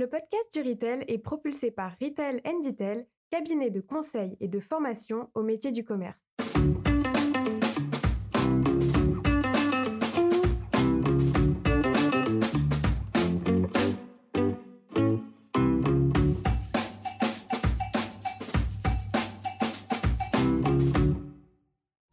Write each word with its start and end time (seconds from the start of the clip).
Le 0.00 0.08
podcast 0.08 0.54
du 0.54 0.62
Retail 0.62 1.04
est 1.08 1.18
propulsé 1.18 1.70
par 1.70 1.92
Retail 2.00 2.40
Detail, 2.64 3.06
cabinet 3.30 3.68
de 3.68 3.82
conseil 3.82 4.34
et 4.40 4.48
de 4.48 4.58
formation 4.58 5.28
au 5.34 5.42
métier 5.42 5.72
du 5.72 5.84
commerce. 5.84 6.29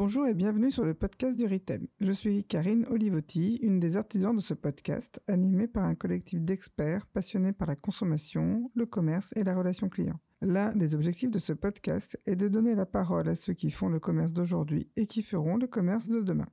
Bonjour 0.08 0.26
et 0.26 0.34
bienvenue 0.34 0.72
sur 0.72 0.86
le 0.86 0.94
podcast 0.94 1.38
du 1.38 1.46
Retail. 1.48 1.90
Je 2.00 2.14
suis 2.14 2.46
Karine 2.46 2.86
Olivotti, 2.90 3.60
une 3.62 3.82
des 3.82 3.98
artisans 3.98 4.34
de 4.34 4.40
ce 4.40 4.54
podcast, 4.54 5.22
animé 5.28 5.68
par 5.68 5.84
un 5.84 5.96
collectif 5.96 6.40
d'experts 6.40 7.06
passionnés 7.08 7.52
par 7.52 7.68
la 7.68 7.76
consommation, 7.76 8.72
le 8.74 8.86
commerce 8.86 9.34
et 9.36 9.44
la 9.44 9.54
relation 9.54 9.90
client. 9.90 10.18
L'un 10.42 10.74
des 10.74 10.96
objectifs 10.96 11.30
de 11.30 11.40
ce 11.40 11.52
podcast 11.52 12.18
est 12.26 12.38
de 12.38 12.48
donner 12.48 12.74
la 12.74 12.86
parole 12.86 13.28
à 13.28 13.36
ceux 13.36 13.52
qui 13.52 13.70
font 13.70 13.90
le 13.90 14.00
commerce 14.00 14.32
d'aujourd'hui 14.32 14.90
et 14.96 15.08
qui 15.08 15.22
feront 15.22 15.58
le 15.58 15.68
commerce 15.68 16.08
de 16.08 16.22
demain. 16.22 16.48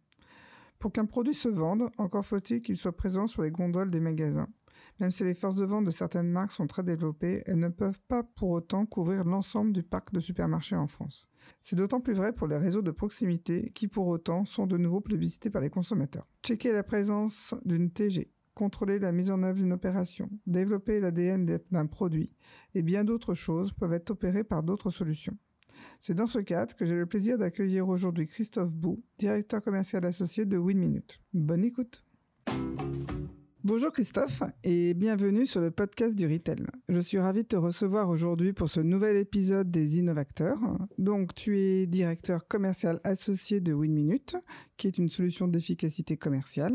Pour 0.81 0.91
qu'un 0.91 1.07
produit 1.07 1.33
se 1.33 1.49
vende, 1.49 1.87
encore 1.97 2.27
faut-il 2.27 2.61
qu'il 2.61 2.77
soit 2.77 2.97
présent 2.97 3.29
sur 3.29 3.43
les 3.43 3.53
gondoles 3.53 3.93
des 3.93 4.01
magasins. 4.01 4.49
Même 5.01 5.11
si 5.11 5.25
les 5.25 5.35
forces 5.35 5.57
de 5.57 5.65
vente 5.65 5.85
de 5.85 5.91
certaines 5.91 6.31
marques 6.31 6.53
sont 6.53 6.67
très 6.67 6.85
développées, 6.85 7.43
elles 7.47 7.59
ne 7.59 7.69
peuvent 7.69 8.01
pas 8.07 8.23
pour 8.23 8.51
autant 8.51 8.87
couvrir 8.87 9.25
l'ensemble 9.25 9.73
du 9.73 9.83
parc 9.83 10.13
de 10.13 10.21
supermarchés 10.21 10.77
en 10.77 10.87
France. 10.87 11.29
C'est 11.61 11.77
d'autant 11.77 12.01
plus 12.01 12.15
vrai 12.15 12.33
pour 12.33 12.47
les 12.47 12.57
réseaux 12.57 12.83
de 12.83 12.91
proximité 12.91 13.71
qui 13.75 13.89
pour 13.89 14.07
autant 14.07 14.45
sont 14.45 14.67
de 14.67 14.79
nouveau 14.79 15.01
plébiscités 15.01 15.51
par 15.51 15.63
les 15.63 15.71
consommateurs. 15.71 16.27
Checker 16.43 16.73
la 16.73 16.85
présence 16.85 17.55
d'une 17.65 17.91
TG, 17.91 18.31
contrôler 18.55 18.99
la 18.99 19.13
mise 19.13 19.31
en 19.31 19.43
œuvre 19.43 19.59
d'une 19.59 19.73
opération, 19.73 20.31
développer 20.47 21.01
l'ADN 21.01 21.59
d'un 21.71 21.87
produit 21.87 22.31
et 22.75 22.83
bien 22.83 23.05
d'autres 23.05 23.35
choses 23.35 23.73
peuvent 23.73 23.93
être 23.93 24.11
opérées 24.11 24.45
par 24.45 24.63
d'autres 24.63 24.91
solutions. 24.91 25.37
C'est 25.99 26.15
dans 26.15 26.29
ce 26.29 26.39
cadre 26.39 26.75
que 26.75 26.87
j'ai 26.87 26.95
le 26.95 27.07
plaisir 27.07 27.37
d'accueillir 27.37 27.89
aujourd'hui 27.89 28.27
Christophe 28.27 28.75
Bou, 28.75 29.03
directeur 29.19 29.61
commercial 29.61 30.05
associé 30.05 30.45
de 30.45 30.57
WinMinute. 30.57 31.21
Bonne 31.33 31.65
écoute. 31.65 32.05
Bonjour 33.67 33.93
Christophe 33.93 34.43
et 34.63 34.93
bienvenue 34.93 35.47
sur 35.47 35.63
le 35.63 35.71
podcast 35.71 36.15
du 36.15 36.27
Retail. 36.27 36.67
Je 36.91 36.99
suis 36.99 37.19
ravi 37.19 37.45
de 37.45 37.49
te 37.49 37.57
recevoir 37.57 38.11
aujourd'hui 38.11 38.53
pour 38.53 38.69
ce 38.69 38.81
nouvel 38.81 39.17
épisode 39.17 39.71
des 39.71 39.97
Innovateurs. 39.97 40.59
Donc 40.99 41.35
tu 41.35 41.59
es 41.59 41.87
directeur 41.87 42.47
commercial 42.47 43.01
associé 43.05 43.63
de 43.63 43.73
WinMinute, 43.73 44.37
qui 44.77 44.87
est 44.87 44.99
une 44.99 45.09
solution 45.09 45.49
d'efficacité 45.49 46.19
commerciale. 46.19 46.75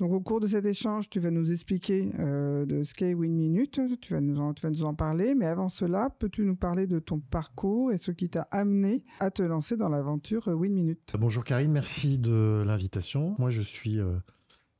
Donc 0.00 0.12
au 0.12 0.20
cours 0.22 0.40
de 0.40 0.46
cet 0.46 0.64
échange, 0.64 1.10
tu 1.10 1.20
vas 1.20 1.30
nous 1.30 1.52
expliquer 1.52 2.08
euh, 2.18 2.64
de 2.64 2.84
ce 2.84 2.94
qu'est 2.94 3.12
WinMinute, 3.12 4.00
tu 4.00 4.14
vas, 4.14 4.22
nous 4.22 4.40
en, 4.40 4.54
tu 4.54 4.62
vas 4.62 4.70
nous 4.70 4.86
en 4.86 4.94
parler, 4.94 5.34
mais 5.34 5.44
avant 5.44 5.68
cela, 5.68 6.08
peux-tu 6.18 6.46
nous 6.46 6.56
parler 6.56 6.86
de 6.86 7.00
ton 7.00 7.20
parcours 7.20 7.92
et 7.92 7.98
ce 7.98 8.12
qui 8.12 8.30
t'a 8.30 8.48
amené 8.50 9.04
à 9.20 9.30
te 9.30 9.42
lancer 9.42 9.76
dans 9.76 9.90
l'aventure 9.90 10.48
WinMinute? 10.48 11.16
Bonjour 11.18 11.44
Karine, 11.44 11.70
merci 11.70 12.16
de 12.16 12.62
l'invitation. 12.66 13.36
Moi 13.38 13.50
je 13.50 13.60
suis... 13.60 14.00
Euh, 14.00 14.16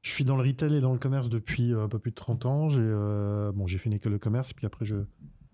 je 0.04 0.12
suis 0.12 0.24
dans 0.24 0.36
le 0.36 0.42
retail 0.42 0.76
et 0.76 0.80
dans 0.80 0.92
le 0.92 0.98
commerce 0.98 1.30
depuis 1.30 1.72
euh, 1.72 1.84
un 1.84 1.88
peu 1.88 1.98
plus 1.98 2.10
de 2.10 2.16
30 2.16 2.44
ans. 2.44 2.68
J'ai 2.68 2.78
euh, 2.80 3.52
bon, 3.52 3.66
j'ai 3.66 3.78
fait 3.78 3.86
une 3.86 3.94
école 3.94 4.12
de 4.12 4.18
commerce, 4.18 4.52
puis 4.52 4.66
après 4.66 4.84
je 4.84 4.96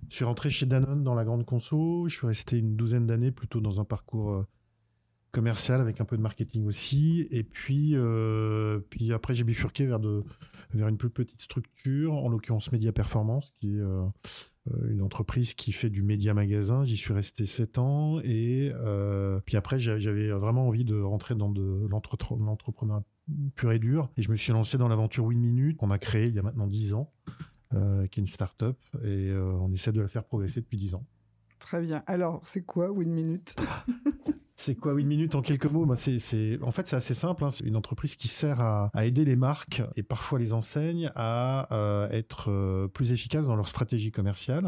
suis 0.09 0.25
rentré 0.25 0.51
chez 0.51 0.67
Danone 0.67 1.05
dans 1.05 1.15
la 1.15 1.25
grande 1.25 1.47
conso. 1.47 2.09
Je 2.09 2.17
suis 2.17 2.27
resté 2.27 2.59
une 2.59 2.75
douzaine 2.75 3.07
d'années 3.07 3.31
plutôt 3.31 3.61
dans 3.61 3.81
un 3.81 3.85
parcours 3.85 4.33
euh, 4.33 4.47
commercial 5.31 5.81
avec 5.81 6.01
un 6.01 6.05
peu 6.05 6.17
de 6.17 6.23
marketing 6.23 6.67
aussi. 6.67 7.29
Et 7.31 7.45
puis, 7.45 7.95
puis 8.91 9.13
après 9.13 9.37
j'ai 9.37 9.45
bifurqué 9.45 9.87
vers, 9.87 10.01
de, 10.01 10.25
vers 10.75 10.89
une 10.89 10.97
plus 10.97 11.11
petite 11.11 11.41
structure, 11.41 12.13
en 12.13 12.29
l'occurrence 12.29 12.73
Média 12.73 12.91
Performance, 12.91 13.53
qui 13.61 13.77
est 13.77 13.81
une 14.89 15.03
entreprise 15.03 15.55
qui 15.55 15.71
fait 15.71 15.91
du 15.91 16.03
média 16.03 16.35
magasin. 16.35 16.83
J'y 16.83 16.97
suis 16.97 17.13
resté 17.13 17.47
7 17.47 17.79
ans. 17.79 18.19
Et 18.25 18.73
puis 19.45 19.57
après 19.57 19.79
j'avais 19.79 20.31
vraiment 20.31 20.67
envie 20.67 20.85
de 20.85 21.01
rentrer 21.01 21.37
dans 21.37 21.49
de 21.49 21.87
l'entrepreneuriat 21.89 23.05
pur 23.55 23.73
et 23.73 23.79
dur. 23.79 24.11
Et 24.17 24.23
je 24.23 24.31
me 24.31 24.37
suis 24.37 24.53
lancé 24.53 24.79
dans 24.79 24.89
l'aventure 24.89 25.25
Win 25.25 25.39
Minute 25.39 25.77
qu'on 25.77 25.91
a 25.91 25.99
créée 25.99 26.27
il 26.27 26.35
y 26.35 26.39
a 26.39 26.43
maintenant 26.43 26.67
10 26.67 26.95
ans, 26.95 27.13
euh, 27.75 28.07
qui 28.07 28.21
est 28.21 28.23
une 28.23 28.29
start-up. 28.29 28.79
Et 29.03 29.31
euh, 29.31 29.53
on 29.61 29.73
essaie 29.73 29.93
de 29.93 30.01
la 30.01 30.09
faire 30.09 30.25
progresser 30.25 30.61
depuis 30.61 30.79
10 30.79 30.95
ans. 30.95 31.05
Très 31.59 31.81
bien. 31.81 32.03
Alors, 32.07 32.41
c'est 32.45 32.63
quoi 32.63 32.91
Win 32.91 33.11
Minute? 33.13 33.55
C'est 34.57 34.75
quoi 34.75 34.93
Win 34.93 35.07
Minute 35.07 35.35
en 35.37 35.41
quelques 35.41 35.73
mots? 35.73 35.87
Bah, 35.87 35.97
c'est, 35.97 36.59
En 36.61 36.71
fait, 36.71 36.87
c'est 36.87 36.97
assez 36.97 37.15
simple. 37.15 37.45
Hein. 37.45 37.51
C'est 37.51 37.65
une 37.65 37.77
entreprise 37.77 38.15
qui 38.15 38.29
sert 38.29 38.61
à, 38.61 38.91
aider 39.07 39.25
les 39.25 39.35
marques 39.35 39.81
et 39.97 40.03
parfois 40.03 40.39
les 40.39 40.53
enseignes 40.53 41.11
à 41.15 41.75
euh, 41.75 42.11
être 42.11 42.87
plus 42.93 43.11
efficaces 43.11 43.47
dans 43.47 43.57
leur 43.57 43.71
stratégie 43.71 44.11
commerciale. 44.13 44.67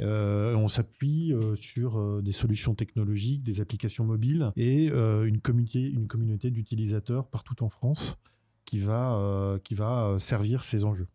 Euh, 0.00 0.54
on 0.54 0.68
s'appuie 0.68 1.32
euh, 1.32 1.56
sur 1.56 1.98
euh, 1.98 2.20
des 2.22 2.32
solutions 2.32 2.74
technologiques, 2.74 3.42
des 3.42 3.60
applications 3.60 4.04
mobiles 4.04 4.52
et 4.56 4.86
une 4.88 5.40
communauté, 5.40 5.80
une 5.80 6.06
communauté 6.06 6.50
d'utilisateurs 6.50 7.26
partout 7.26 7.62
en 7.64 7.70
France 7.70 8.18
qui 8.64 8.80
va, 8.80 9.58
qui 9.64 9.74
va 9.74 10.16
servir 10.18 10.64
ces 10.64 10.84
enjeux. 10.84 11.06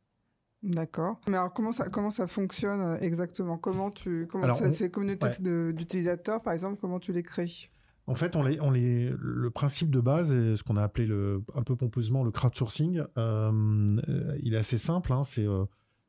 D'accord. 0.64 1.20
Mais 1.28 1.38
alors 1.38 1.53
comment 1.53 1.72
ça 1.72 1.90
comment 1.90 2.12
ça 2.12 2.28
fonctionne 2.28 2.97
exactement? 3.02 3.58
Comment 3.58 3.91
tu 3.91 4.28
comment 4.31 4.56
ces 4.72 4.90
communautés 4.90 5.30
d'utilisateurs 5.74 6.41
par 6.41 6.53
exemple 6.53 6.78
comment 6.80 7.00
tu 7.00 7.12
les 7.12 7.24
crées? 7.24 7.52
En 8.08 8.16
fait, 8.16 8.36
on 8.36 8.44
les, 8.44 8.59
on 8.59 8.72
les, 8.72 9.14
le 9.18 9.50
principe 9.52 9.90
de 9.91 10.00
base, 10.00 10.34
est 10.34 10.58
ce 10.58 10.64
qu'on 10.64 10.75
a 10.75 10.84
appelé 10.84 11.06
le, 11.06 11.44
un 11.56 11.62
peu 11.62 11.75
pompeusement 11.75 12.24
le 12.24 12.31
crowdsourcing, 12.31 13.03
il 13.18 14.53
est 14.53 14.58
assez 14.58 14.78
simple. 14.78 15.14
Hein, 15.14 15.24
c'est 15.24 15.46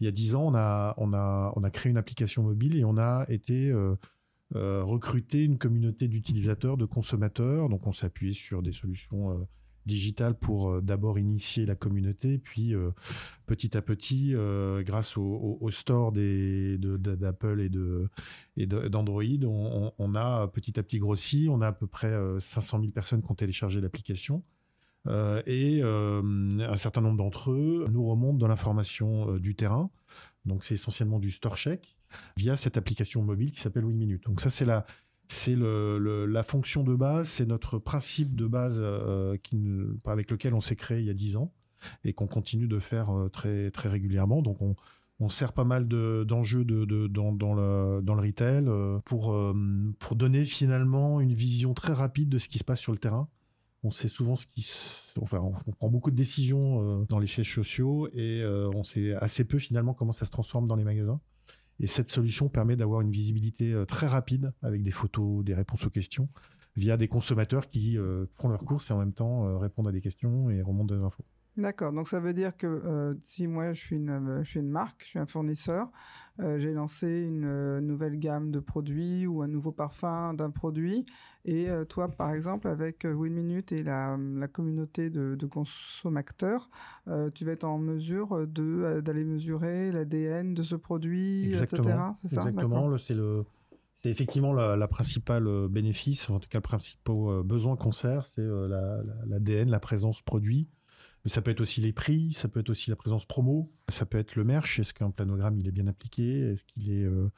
il 0.03 0.07
y 0.07 0.09
a 0.09 0.13
dix 0.13 0.35
ans, 0.35 0.53
on 0.97 1.13
a, 1.13 1.71
créé 1.73 1.91
une 1.91 1.97
application 1.97 2.43
mobile 2.43 2.77
et 2.77 2.85
on 2.85 2.99
a 2.99 3.25
été 3.29 3.71
euh, 3.71 3.95
euh, 4.57 4.83
recruter 4.83 5.45
une 5.45 5.59
communauté 5.59 6.09
d'utilisateurs, 6.09 6.77
de 6.77 6.87
consommateurs. 6.87 7.69
Donc, 7.69 7.87
on 7.87 7.93
s'est 7.93 8.07
appuyé 8.07 8.33
sur 8.33 8.63
des 8.65 8.73
solutions 8.73 9.31
euh, 9.31 9.45
digitales 9.87 10.37
pour 10.37 10.83
d'abord 10.83 11.21
initier 11.21 11.67
la 11.67 11.77
communauté, 11.77 12.39
puis 12.39 12.73
petit 13.47 13.77
à 13.77 13.83
petit, 13.83 14.33
grâce 14.85 15.17
au, 15.17 15.69
store 15.71 16.13
d'Apple 16.13 17.69
et 18.57 18.67
d'Android, 18.67 19.23
on, 19.99 20.15
a 20.15 20.49
petit 20.49 20.79
à 20.79 20.85
petit 20.85 20.99
grossi. 20.99 21.49
On 21.49 21.61
a 21.61 21.69
à 21.69 21.73
peu 21.73 21.89
près 21.89 22.13
500 22.41 22.81
000 22.81 22.93
personnes 22.93 23.23
qui 23.23 23.31
ont 23.33 23.35
téléchargé 23.35 23.81
l'application. 23.81 24.45
Euh, 25.09 25.43
et 25.47 25.81
euh, 25.83 26.23
un 26.61 26.77
certain 26.77 27.01
nombre 27.01 27.17
d'entre 27.17 27.51
eux 27.51 27.87
nous 27.91 28.07
remontent 28.09 28.39
de 28.39 28.47
l'information 28.47 29.35
euh, 29.35 29.41
du 29.41 29.55
terrain. 29.55 29.91
Donc 30.45 30.65
c'est 30.65 30.75
essentiellement 30.75 31.19
du 31.19 31.31
store 31.31 31.57
check 31.57 31.97
via 32.37 32.57
cette 32.57 32.77
application 32.77 33.23
mobile 33.23 33.53
qui 33.53 33.61
s'appelle 33.61 33.85
WinMinute. 33.85 34.25
Donc 34.25 34.41
ça 34.41 34.51
c'est 34.51 34.65
la 34.65 34.87
c'est 35.29 35.57
le, 35.57 36.27
la 36.27 36.43
fonction 36.43 36.83
de 36.83 36.95
base, 36.95 37.29
c'est 37.29 37.47
notre 37.47 37.79
principe 37.79 38.37
de 38.37 38.47
base 38.47 38.79
avec 40.05 40.31
lequel 40.31 40.53
on 40.53 40.61
s'est 40.61 40.77
créé 40.77 41.01
il 41.01 41.07
y 41.07 41.11
a 41.11 41.15
10 41.15 41.37
ans 41.37 41.55
et 42.05 42.13
qu'on 42.13 42.27
continue 42.27 42.69
de 42.69 42.79
faire 42.79 43.11
très, 43.33 43.71
très 43.71 43.89
régulièrement. 43.89 44.43
Donc 44.43 44.61
on, 44.61 44.77
on 45.21 45.31
sert 45.31 45.55
pas 45.55 45.65
mal 45.65 45.89
d'enjeux 45.89 46.67
de, 46.67 46.85
de, 46.85 47.07
dans, 47.07 47.33
dans, 47.33 47.55
le, 47.55 48.03
dans 48.03 48.15
le 48.15 48.21
retail 48.21 48.67
pour, 49.07 49.35
pour 49.99 50.17
donner 50.17 50.45
finalement 50.45 51.19
une 51.23 51.33
vision 51.33 51.73
très 51.73 51.95
rapide 51.95 52.29
de 52.29 52.37
ce 52.37 52.51
qui 52.51 52.59
se 52.59 52.65
passe 52.65 52.81
sur 52.81 52.93
le 52.93 52.99
terrain 52.99 53.27
on 53.85 53.91
sait 53.91 54.09
souvent 54.09 54.37
ce 54.37 54.47
qui 54.47 54.71
enfin 55.21 55.39
on 55.67 55.73
prend 55.73 55.89
beaucoup 55.89 56.11
de 56.11 56.17
décisions 56.17 57.01
euh, 57.01 57.05
dans 57.09 57.19
les 57.19 57.27
sièges 57.27 57.53
sociaux 57.55 58.09
et 58.13 58.41
euh, 58.43 58.71
on 58.75 58.85
sait 58.85 59.13
assez 59.15 59.45
peu 59.45 59.59
finalement 59.59 59.95
comment 59.95 60.13
ça 60.13 60.25
se 60.25 60.31
transforme 60.31 60.67
dans 60.67 60.77
les 60.77 60.85
magasins. 60.85 61.21
Et 61.81 61.87
cette 61.87 62.11
solution 62.11 62.49
permet 62.49 62.77
d'avoir 62.77 63.01
une 63.01 63.11
visibilité 63.11 63.73
euh, 63.73 63.85
très 63.85 64.07
rapide 64.07 64.53
avec 64.63 64.83
des 64.83 64.91
photos 64.91 65.45
des 65.45 65.55
réponses 65.55 65.85
aux 65.85 65.91
questions 65.91 66.29
via 66.77 66.97
des 66.97 67.09
consommateurs 67.09 67.69
qui 67.69 67.99
font 68.35 68.49
leurs 68.49 68.65
courses 68.65 68.89
et 68.89 68.95
en 68.95 68.99
même 68.99 69.13
temps 69.13 69.59
répondent 69.59 69.89
à 69.89 69.93
des 69.93 70.01
questions 70.01 70.49
et 70.49 70.63
remontent 70.63 70.95
des 70.95 71.03
infos 71.03 71.23
D'accord, 71.59 71.93
donc 71.93 72.09
ça 72.09 72.19
veut 72.19 72.33
dire 72.33 72.57
que 72.57 72.67
euh, 72.67 73.15
si 73.25 73.47
moi 73.47 73.75
je 73.75 73.81
suis, 73.81 73.97
une, 73.97 74.09
euh, 74.09 74.43
je 74.43 74.49
suis 74.49 74.61
une 74.61 74.71
marque, 74.71 75.03
je 75.03 75.09
suis 75.09 75.19
un 75.19 75.27
fournisseur, 75.27 75.91
euh, 76.41 76.59
j'ai 76.59 76.73
lancé 76.73 77.25
une 77.25 77.81
nouvelle 77.81 78.19
gamme 78.19 78.51
de 78.51 78.59
produits 78.59 79.27
ou 79.27 79.43
un 79.43 79.49
nouveau 79.49 79.71
parfum 79.71 80.33
d'un 80.33 80.51
produit, 80.51 81.05
et 81.45 81.69
toi 81.91 82.09
par 82.09 82.33
exemple 82.33 82.69
avec 82.69 83.05
WinMinute 83.05 83.73
et 83.73 83.83
la, 83.83 84.17
la 84.17 84.49
communauté 84.49 85.11
de, 85.11 85.35
de 85.35 85.47
consommateurs, 85.47 86.71
tu 87.35 87.45
vas 87.45 87.53
être 87.53 87.65
en 87.65 87.79
mesure 87.79 88.47
de 88.47 89.01
d'aller 89.01 89.25
mesurer 89.25 89.93
l'ADN 89.93 90.55
de 90.55 90.63
ce 90.63 90.77
produit, 90.77 91.53
etc. 91.53 91.83
C'est 92.23 92.29
ça? 92.29 92.49
Exactement, 92.49 92.97
c'est 92.97 93.15
le... 93.15 93.45
C'est 93.97 94.09
effectivement 94.09 94.53
la, 94.53 94.89
principale 94.89 95.69
bénéfice, 95.69 96.29
en 96.29 96.41
tout 96.41 96.49
cas 96.49 96.59
le 96.59 96.63
principal 96.63 97.43
besoin 97.45 97.77
qu'on 97.77 97.93
sert, 97.93 98.27
c'est 98.27 98.43
l'ADN, 99.27 99.69
la 99.69 99.79
présence 99.81 100.23
produit. 100.23 100.69
Mais 101.25 101.31
ça 101.31 101.41
peut 101.41 101.51
être 101.51 101.61
aussi 101.61 101.81
les 101.81 101.93
prix, 101.93 102.33
ça 102.33 102.49
peut 102.49 102.61
être 102.61 102.71
aussi 102.71 102.91
la 102.91 102.97
présence 102.97 103.25
promo, 103.25 103.71
ça 103.89 104.07
peut 104.07 104.19
être 104.19 104.35
le 104.35 104.45
merch. 104.45 104.79
Est-ce 104.81 104.93
qu'un 104.93 105.11
planogramme 105.11 105.57
il 105.59 105.67
est 105.69 105.73
bien 105.73 105.87
appliqué 105.87 106.53
Est-ce 106.53 106.65
qu'il 106.65 106.91
est, 106.91 107.05
euh, 107.05 107.31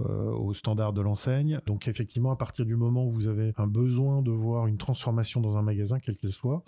euh, 0.00 0.30
au 0.30 0.54
standard 0.54 0.92
de 0.92 1.00
l'enseigne 1.00 1.60
Donc 1.66 1.88
effectivement, 1.88 2.32
à 2.32 2.36
partir 2.36 2.66
du 2.66 2.76
moment 2.76 3.06
où 3.06 3.10
vous 3.10 3.26
avez 3.26 3.52
un 3.56 3.66
besoin 3.66 4.22
de 4.22 4.30
voir 4.30 4.66
une 4.66 4.78
transformation 4.78 5.40
dans 5.40 5.56
un 5.56 5.62
magasin, 5.62 5.98
quel 6.00 6.16
qu'il 6.16 6.32
soit, 6.32 6.64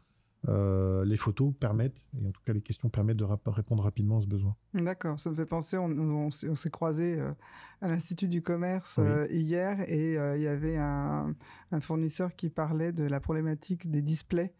euh, 0.48 1.04
les 1.04 1.16
photos 1.16 1.54
permettent, 1.60 2.02
et 2.20 2.26
en 2.26 2.32
tout 2.32 2.40
cas 2.44 2.52
les 2.52 2.62
questions 2.62 2.88
permettent 2.88 3.18
de 3.18 3.24
répondre 3.24 3.84
rapidement 3.84 4.18
à 4.18 4.22
ce 4.22 4.26
besoin. 4.26 4.56
D'accord, 4.74 5.20
ça 5.20 5.30
me 5.30 5.36
fait 5.36 5.46
penser, 5.46 5.78
on, 5.78 6.30
s'est 6.32 6.70
croisé 6.70 7.20
euh, 7.20 7.30
à 7.80 7.86
l'Institut 7.86 8.26
du 8.26 8.42
commerce 8.42 8.96
euh, 8.98 9.24
hier 9.30 9.80
et 9.88 10.14
il 10.14 10.42
y 10.42 10.48
avait 10.48 10.78
un, 10.78 11.36
fournisseur 11.80 12.34
qui 12.34 12.50
parlait 12.50 12.90
de 12.90 13.04
la 13.04 13.20
problématique 13.20 13.88
des 13.88 14.02
displays 14.02 14.52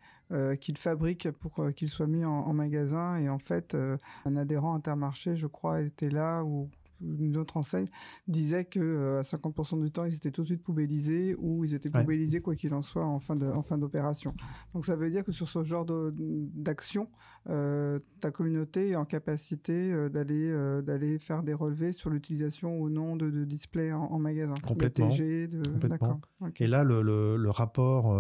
qu'il 0.61 0.79
fabrique 0.79 1.31
pour 1.31 1.73
qu'ils 1.77 1.89
soient 1.89 2.07
mis 2.07 2.25
en, 2.25 2.31
en, 2.31 2.53
magasin. 2.53 3.17
Et 3.19 3.29
en 3.29 3.39
fait 3.39 3.77
un 4.25 4.37
adhérent 4.37 4.75
Intermarché 4.75 5.37
je 5.37 5.47
crois 5.47 5.83
était 5.83 6.11
là 6.11 6.43
ou 6.43 6.71
une 7.03 7.37
autre 7.37 7.57
enseigne 7.57 7.87
disait 8.27 8.65
que 8.65 8.81
euh, 8.81 9.21
à 9.21 9.23
50% 9.23 9.83
du 9.83 9.91
temps 9.91 10.05
ils 10.05 10.15
étaient 10.15 10.31
tout 10.31 10.43
de 10.43 10.47
suite 10.47 10.63
poubellisés 10.63 11.35
ou 11.39 11.65
ils 11.65 11.75
étaient 11.75 11.91
poubellisés 11.91 12.41
quoi 12.41 12.55
qu'il 12.55 12.75
en 12.75 12.83
soit 12.83 13.05
en 13.05 13.21
fin 13.21 13.37
de 13.37 13.47
en 13.47 13.63
fin 13.63 13.79
d'opération. 13.79 14.35
Donc 14.75 14.85
ça 14.85 14.97
veut 14.97 15.11
dire 15.11 15.25
que 15.25 15.33
sur 15.33 15.49
ce 15.49 15.63
genre 15.63 15.87
d'action, 15.87 17.09
euh, 17.49 17.99
ta 18.21 18.31
communauté 18.31 18.91
est 18.91 18.97
en 18.97 19.05
capacité 19.05 19.93
euh, 19.93 20.09
d'aller 20.09 20.53
d'aller 20.83 21.19
faire 21.19 21.43
des 21.43 21.55
relevés 21.55 21.93
sur 21.93 22.11
l'utilisation 22.11 22.79
ou 22.79 22.89
non 22.89 23.17
de, 23.17 23.31
de 23.31 23.45
displays 23.45 23.93
en, 23.93 24.19
magasin. 24.19 24.55
Complètement. 24.67 25.09
Complètement. 25.09 26.21
Et 26.57 26.67
là 26.67 26.85
le, 26.85 27.03
le, 27.03 27.51
rapport 27.51 28.17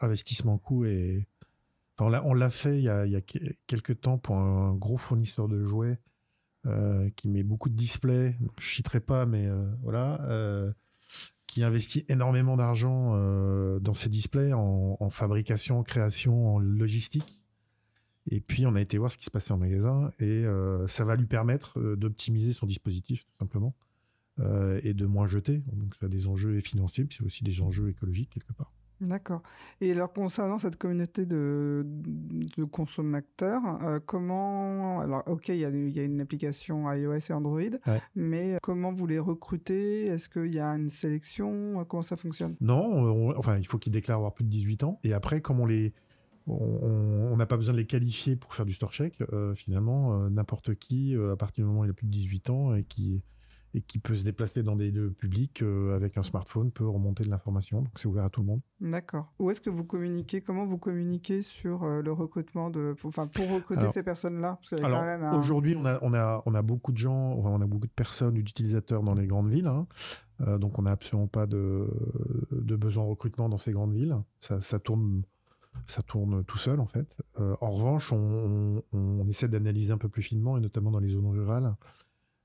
investissement 0.00 0.56
coût 0.58 0.84
est 0.84 1.26
on 1.98 2.34
l'a 2.34 2.50
fait 2.50 2.78
il 2.78 2.84
y, 2.84 2.88
a, 2.88 3.06
il 3.06 3.12
y 3.12 3.16
a 3.16 3.20
quelques 3.66 4.00
temps 4.00 4.18
pour 4.18 4.36
un 4.36 4.74
gros 4.74 4.98
fournisseur 4.98 5.48
de 5.48 5.64
jouets 5.64 5.98
euh, 6.66 7.10
qui 7.14 7.28
met 7.28 7.44
beaucoup 7.44 7.68
de 7.68 7.76
displays, 7.76 8.36
je 8.58 8.74
citerai 8.74 8.98
pas, 8.98 9.24
mais 9.24 9.46
euh, 9.46 9.64
voilà, 9.82 10.20
euh, 10.22 10.72
qui 11.46 11.62
investit 11.62 12.04
énormément 12.08 12.56
d'argent 12.56 13.12
dans 13.80 13.94
ces 13.94 14.08
displays 14.08 14.52
en, 14.52 15.10
fabrication, 15.10 15.78
en 15.78 15.82
création, 15.84 16.56
en 16.56 16.58
logistique. 16.58 17.40
Et 18.28 18.40
puis 18.40 18.66
on 18.66 18.74
a 18.74 18.80
été 18.80 18.98
voir 18.98 19.12
ce 19.12 19.16
qui 19.16 19.24
se 19.24 19.30
passait 19.30 19.52
en 19.52 19.58
magasin 19.58 20.10
et 20.18 20.44
ça 20.88 21.04
va 21.04 21.14
lui 21.14 21.26
permettre 21.26 21.80
d'optimiser 21.94 22.52
son 22.52 22.66
dispositif 22.66 23.24
tout 23.24 23.36
simplement 23.38 23.74
et 24.82 24.92
de 24.92 25.06
moins 25.06 25.28
jeter. 25.28 25.62
Donc 25.72 25.94
ça 25.94 26.06
a 26.06 26.08
des 26.08 26.26
enjeux 26.26 26.60
financiers, 26.60 27.04
puis 27.04 27.16
c'est 27.18 27.24
aussi 27.24 27.44
des 27.44 27.62
enjeux 27.62 27.88
écologiques 27.88 28.30
quelque 28.30 28.52
part. 28.52 28.72
D'accord. 29.00 29.42
Et 29.80 29.92
alors 29.92 30.12
concernant 30.12 30.58
cette 30.58 30.76
communauté 30.76 31.26
de, 31.26 31.84
de 31.84 32.64
consommateurs, 32.64 33.62
euh, 33.82 34.00
comment 34.04 35.00
alors 35.00 35.22
ok 35.26 35.48
il 35.48 35.56
y, 35.56 35.64
a, 35.66 35.68
y, 35.68 36.00
a, 36.00 36.02
une 36.02 36.20
application 36.22 36.90
iOS 36.90 37.18
et 37.28 37.32
Android, 37.32 37.60
mais 38.14 38.58
comment 38.62 38.92
vous 38.92 39.06
les 39.06 39.18
recrutez? 39.18 40.06
Est-ce 40.06 40.30
qu'il 40.30 40.54
y 40.54 40.60
a 40.60 40.68
une 40.68 40.88
sélection? 40.88 41.84
Comment 41.86 42.02
ça 42.02 42.16
fonctionne? 42.16 42.56
Non, 42.60 43.34
enfin 43.36 43.58
il 43.58 43.66
faut 43.66 43.78
qu'ils 43.78 43.92
déclarent 43.92 44.18
avoir 44.18 44.32
plus 44.32 44.44
de 44.44 44.50
18 44.50 44.84
ans. 44.84 44.98
Et 45.04 45.12
après 45.12 45.42
comme 45.42 45.60
on 45.60 45.66
les 45.66 45.92
on 46.48 47.36
n'a 47.36 47.46
pas 47.46 47.56
besoin 47.56 47.74
de 47.74 47.80
les 47.80 47.86
qualifier 47.86 48.36
pour 48.36 48.54
faire 48.54 48.64
du 48.64 48.72
store 48.72 48.92
check. 48.92 49.20
Euh, 49.32 49.56
finalement, 49.56 50.14
euh, 50.22 50.30
n'importe 50.30 50.76
qui, 50.76 51.12
à 51.16 51.34
partir 51.34 51.64
du 51.64 51.68
moment 51.68 51.80
où 51.80 51.84
il 51.84 51.90
a 51.90 51.92
plus 51.92 52.06
de 52.06 52.12
18 52.12 52.50
ans 52.50 52.74
et 52.76 52.84
qui 52.84 53.20
et 53.76 53.82
qui 53.82 53.98
peut 53.98 54.16
se 54.16 54.24
déplacer 54.24 54.62
dans 54.62 54.74
des 54.74 54.90
lieux 54.90 55.10
publics 55.10 55.60
euh, 55.60 55.94
avec 55.94 56.16
un 56.16 56.22
smartphone, 56.22 56.70
peut 56.70 56.88
remonter 56.88 57.24
de 57.24 57.28
l'information. 57.28 57.82
Donc 57.82 57.92
c'est 57.96 58.08
ouvert 58.08 58.24
à 58.24 58.30
tout 58.30 58.40
le 58.40 58.46
monde. 58.46 58.60
D'accord. 58.80 59.34
Où 59.38 59.50
est-ce 59.50 59.60
que 59.60 59.68
vous 59.68 59.84
communiquez? 59.84 60.40
Comment 60.40 60.64
vous 60.64 60.78
communiquez 60.78 61.42
sur 61.42 61.84
euh, 61.84 62.00
le 62.00 62.10
recrutement 62.10 62.70
de, 62.70 62.96
enfin 63.04 63.26
pour 63.26 63.46
recruter 63.50 63.86
ces 63.88 64.02
personnes-là? 64.02 64.58
Aujourd'hui, 65.38 65.76
on 65.76 65.84
a, 65.84 65.98
on 66.00 66.14
a, 66.14 66.42
on 66.46 66.54
a 66.54 66.62
beaucoup 66.62 66.90
de 66.90 66.96
gens, 66.96 67.34
on 67.34 67.60
a 67.60 67.66
beaucoup 67.66 67.86
de 67.86 67.92
personnes, 67.92 68.34
d'utilisateurs 68.34 69.02
dans 69.02 69.14
les 69.14 69.26
grandes 69.26 69.50
villes. 69.50 69.66
Hein. 69.66 69.86
Euh, 70.40 70.56
donc 70.56 70.78
on 70.78 70.82
n'a 70.82 70.92
absolument 70.92 71.28
pas 71.28 71.46
de, 71.46 71.86
de 72.50 72.76
besoin 72.76 73.04
de 73.04 73.10
recrutement 73.10 73.50
dans 73.50 73.58
ces 73.58 73.72
grandes 73.72 73.92
villes. 73.92 74.16
Ça, 74.40 74.62
ça 74.62 74.78
tourne 74.78 75.22
ça 75.86 76.00
tourne 76.00 76.42
tout 76.44 76.56
seul 76.56 76.80
en 76.80 76.86
fait. 76.86 77.06
en 77.38 77.70
revanche, 77.70 78.10
on, 78.10 78.82
on, 78.92 78.98
on 78.98 79.28
essaie 79.28 79.46
d'analyser 79.46 79.92
un 79.92 79.98
peu 79.98 80.08
plus 80.08 80.22
finement, 80.22 80.56
et 80.56 80.60
notamment 80.62 80.90
dans 80.90 81.00
les 81.00 81.10
zones 81.10 81.26
rurales, 81.26 81.76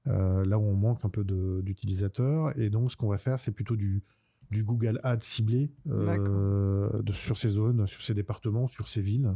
euh, 0.08 0.44
là 0.46 0.58
où 0.58 0.64
on 0.64 0.76
manque 0.76 1.06
un 1.06 1.10
peu 1.10 1.24
d'utilisateurs. 1.62 2.58
Et 2.60 2.70
donc, 2.70 2.92
ce 2.92 2.98
qu'on 2.98 3.10
va 3.10 3.18
faire, 3.18 3.40
c'est 3.40 3.52
plutôt 3.52 3.76
du, 3.76 4.04
du 4.50 4.64
Google 4.64 5.00
Ads 5.04 5.22
ciblé 5.22 5.70
euh, 5.90 6.90
sur 7.14 7.38
ces 7.38 7.50
zones, 7.50 7.86
sur 7.88 8.02
ces 8.02 8.14
départements, 8.14 8.68
sur 8.68 8.88
ces 8.88 9.02
villes, 9.02 9.36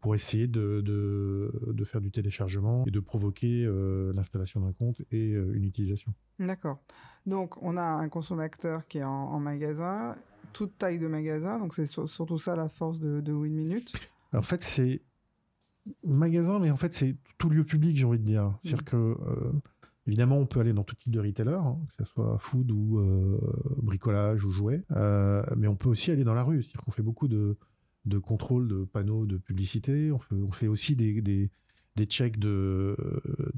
pour 0.00 0.14
essayer 0.14 0.46
de, 0.46 0.80
de, 0.80 1.84
faire 1.84 2.00
du 2.00 2.12
téléchargement 2.12 2.84
et 2.86 2.90
de 2.92 3.00
provoquer 3.00 3.64
euh, 3.64 4.12
l'installation 4.14 4.60
d'un 4.60 4.72
compte 4.72 5.00
et 5.10 5.30
une 5.30 5.64
utilisation. 5.64 6.14
D'accord. 6.38 6.78
Donc, 7.26 7.60
on 7.62 7.76
a 7.76 7.84
un 7.84 8.08
consommateur 8.08 8.86
qui 8.86 8.98
est 8.98 9.04
en, 9.04 9.40
magasin, 9.40 10.14
toute 10.52 10.78
taille 10.78 11.00
de 11.00 11.08
magasin, 11.08 11.58
donc 11.58 11.74
c'est 11.74 11.86
surtout 11.86 12.38
ça 12.38 12.54
la 12.54 12.68
force 12.68 13.00
de, 13.00 13.20
de 13.20 13.32
WinMinute. 13.32 13.92
En 14.32 14.42
fait, 14.42 14.62
c'est 14.62 15.02
magasin, 16.04 16.60
mais 16.60 16.70
en 16.70 16.76
fait, 16.76 16.94
c'est 16.94 17.16
tout 17.38 17.48
lieu 17.48 17.64
public, 17.64 17.96
j'ai 17.96 18.04
envie 18.04 18.18
de 18.18 18.24
dire. 18.24 18.56
C'est-à-dire 18.62 18.82
mm. 18.82 18.84
que 18.84 19.16
Évidemment, 20.06 20.38
on 20.38 20.46
peut 20.46 20.60
aller 20.60 20.72
dans 20.72 20.84
tout 20.84 20.94
type 20.94 21.10
de 21.10 21.20
retailer, 21.20 21.52
hein, 21.52 21.78
que 21.88 22.04
ce 22.04 22.12
soit 22.12 22.38
food 22.38 22.70
ou 22.70 22.98
euh, 22.98 23.38
bricolage 23.82 24.44
ou 24.44 24.50
jouets, 24.50 24.84
euh, 24.92 25.42
mais 25.56 25.66
on 25.66 25.74
peut 25.74 25.88
aussi 25.88 26.12
aller 26.12 26.22
dans 26.22 26.34
la 26.34 26.44
rue. 26.44 26.62
C'est-à-dire 26.62 26.82
qu'on 26.82 26.92
fait 26.92 27.02
beaucoup 27.02 27.26
de, 27.26 27.56
de 28.04 28.18
contrôle 28.18 28.68
de 28.68 28.84
panneaux 28.84 29.26
de 29.26 29.36
publicité. 29.36 30.12
On 30.12 30.52
fait, 30.52 30.68
aussi 30.68 30.94
des, 30.94 31.20
des, 31.22 31.50
des 31.96 32.04
checks 32.04 32.38
de, 32.38 32.96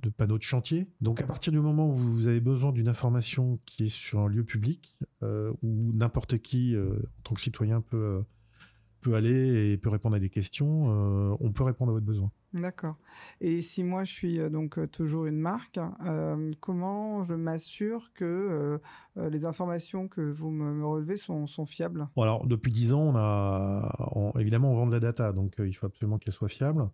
de, 0.02 0.08
panneaux 0.08 0.38
de 0.38 0.42
chantier. 0.42 0.88
Donc, 1.02 1.20
à 1.20 1.26
partir 1.26 1.52
du 1.52 1.60
moment 1.60 1.90
où 1.90 1.92
vous 1.92 2.28
avez 2.28 2.40
besoin 2.40 2.72
d'une 2.72 2.88
information 2.88 3.58
qui 3.66 3.84
est 3.84 3.90
sur 3.90 4.20
un 4.20 4.28
lieu 4.28 4.42
public, 4.42 4.96
euh, 5.22 5.52
où 5.62 5.92
n'importe 5.92 6.38
qui, 6.38 6.74
en 6.78 7.22
tant 7.24 7.34
que 7.34 7.42
citoyen, 7.42 7.82
peut, 7.82 8.22
peut 9.02 9.16
aller 9.16 9.72
et 9.72 9.76
peut 9.76 9.90
répondre 9.90 10.16
à 10.16 10.20
des 10.20 10.30
questions, 10.30 11.36
on 11.40 11.52
peut 11.52 11.64
répondre 11.64 11.90
à 11.90 11.92
votre 11.92 12.06
besoin. 12.06 12.32
D'accord. 12.54 12.96
Et 13.42 13.60
si 13.60 13.84
moi 13.84 14.04
je 14.04 14.12
suis 14.12 14.40
euh, 14.40 14.48
donc 14.48 14.78
euh, 14.78 14.86
toujours 14.86 15.26
une 15.26 15.38
marque, 15.38 15.78
euh, 16.06 16.52
comment 16.60 17.22
je 17.24 17.34
m'assure 17.34 18.10
que 18.14 18.80
les 19.16 19.44
informations 19.44 20.08
que 20.08 20.20
vous 20.20 20.50
me, 20.50 20.84
relevez 20.86 21.16
sont, 21.16 21.46
fiables? 21.66 22.08
Alors 22.16 22.46
depuis 22.46 22.72
10 22.72 22.92
ans, 22.94 23.12
on 23.12 23.16
a 23.16 24.32
évidemment 24.38 24.72
on 24.72 24.76
vend 24.76 24.86
de 24.86 24.92
la 24.92 25.00
data, 25.00 25.32
donc 25.32 25.54
il 25.58 25.74
faut 25.74 25.86
absolument 25.86 26.18
qu'elle 26.18 26.32
soit 26.32 26.48
fiable. 26.48 26.88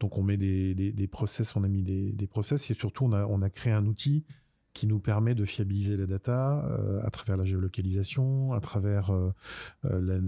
Donc 0.00 0.18
on 0.18 0.22
met 0.22 0.36
des, 0.36 0.74
des, 0.74 1.06
process, 1.08 1.56
on 1.56 1.64
a 1.64 1.68
mis 1.68 1.82
des, 1.82 2.12
des, 2.12 2.26
process 2.26 2.70
et 2.70 2.74
surtout 2.74 3.04
on 3.04 3.12
a, 3.12 3.24
on 3.26 3.42
a 3.42 3.50
créé 3.50 3.72
un 3.72 3.86
outil 3.86 4.24
qui 4.74 4.86
nous 4.86 4.98
permet 4.98 5.34
de 5.34 5.44
fiabiliser 5.44 5.96
la 5.96 6.06
data 6.06 6.64
à 7.02 7.10
travers 7.10 7.36
la 7.36 7.44
géolocalisation, 7.44 8.52
à 8.52 8.60
travers 8.60 9.12
la, 9.84 10.18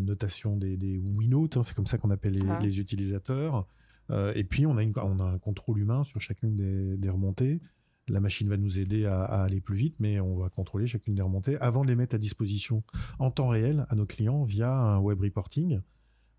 notation 0.00 0.56
des, 0.56 0.76
des 0.76 0.96
Winotes, 0.96 1.56
hein, 1.56 1.62
c'est 1.62 1.74
comme 1.74 1.86
ça 1.86 1.98
qu'on 1.98 2.10
appelle 2.10 2.34
les, 2.34 2.48
ah. 2.48 2.58
les 2.60 2.80
utilisateurs. 2.80 3.66
Euh, 4.10 4.32
et 4.34 4.44
puis, 4.44 4.66
on 4.66 4.76
a, 4.76 4.82
un 4.82 5.38
contrôle 5.38 5.80
humain 5.80 6.04
sur 6.04 6.20
chacune 6.20 6.96
des, 6.96 7.08
remontées. 7.08 7.60
La 8.08 8.20
machine 8.20 8.48
va 8.48 8.56
nous 8.56 8.78
aider 8.78 9.06
à, 9.06 9.24
aller 9.24 9.60
plus 9.60 9.76
vite, 9.76 9.96
mais 9.98 10.20
on 10.20 10.36
va 10.36 10.50
contrôler 10.50 10.86
chacune 10.86 11.14
des 11.14 11.22
remontées 11.22 11.58
avant 11.60 11.82
de 11.82 11.88
les 11.88 11.96
mettre 11.96 12.14
à 12.14 12.18
disposition 12.18 12.82
en 13.18 13.30
temps 13.30 13.48
réel 13.48 13.86
à 13.88 13.94
nos 13.94 14.06
clients 14.06 14.44
via 14.44 14.70
un 14.70 14.98
web 14.98 15.20
reporting 15.20 15.80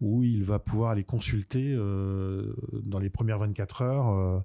où 0.01 0.23
il 0.23 0.43
va 0.43 0.59
pouvoir 0.59 0.91
aller 0.91 1.03
consulter 1.03 1.73
euh, 1.73 2.53
dans 2.83 2.99
les 2.99 3.09
premières 3.09 3.39
24 3.39 3.81
heures 3.81 4.09
euh, 4.09 4.39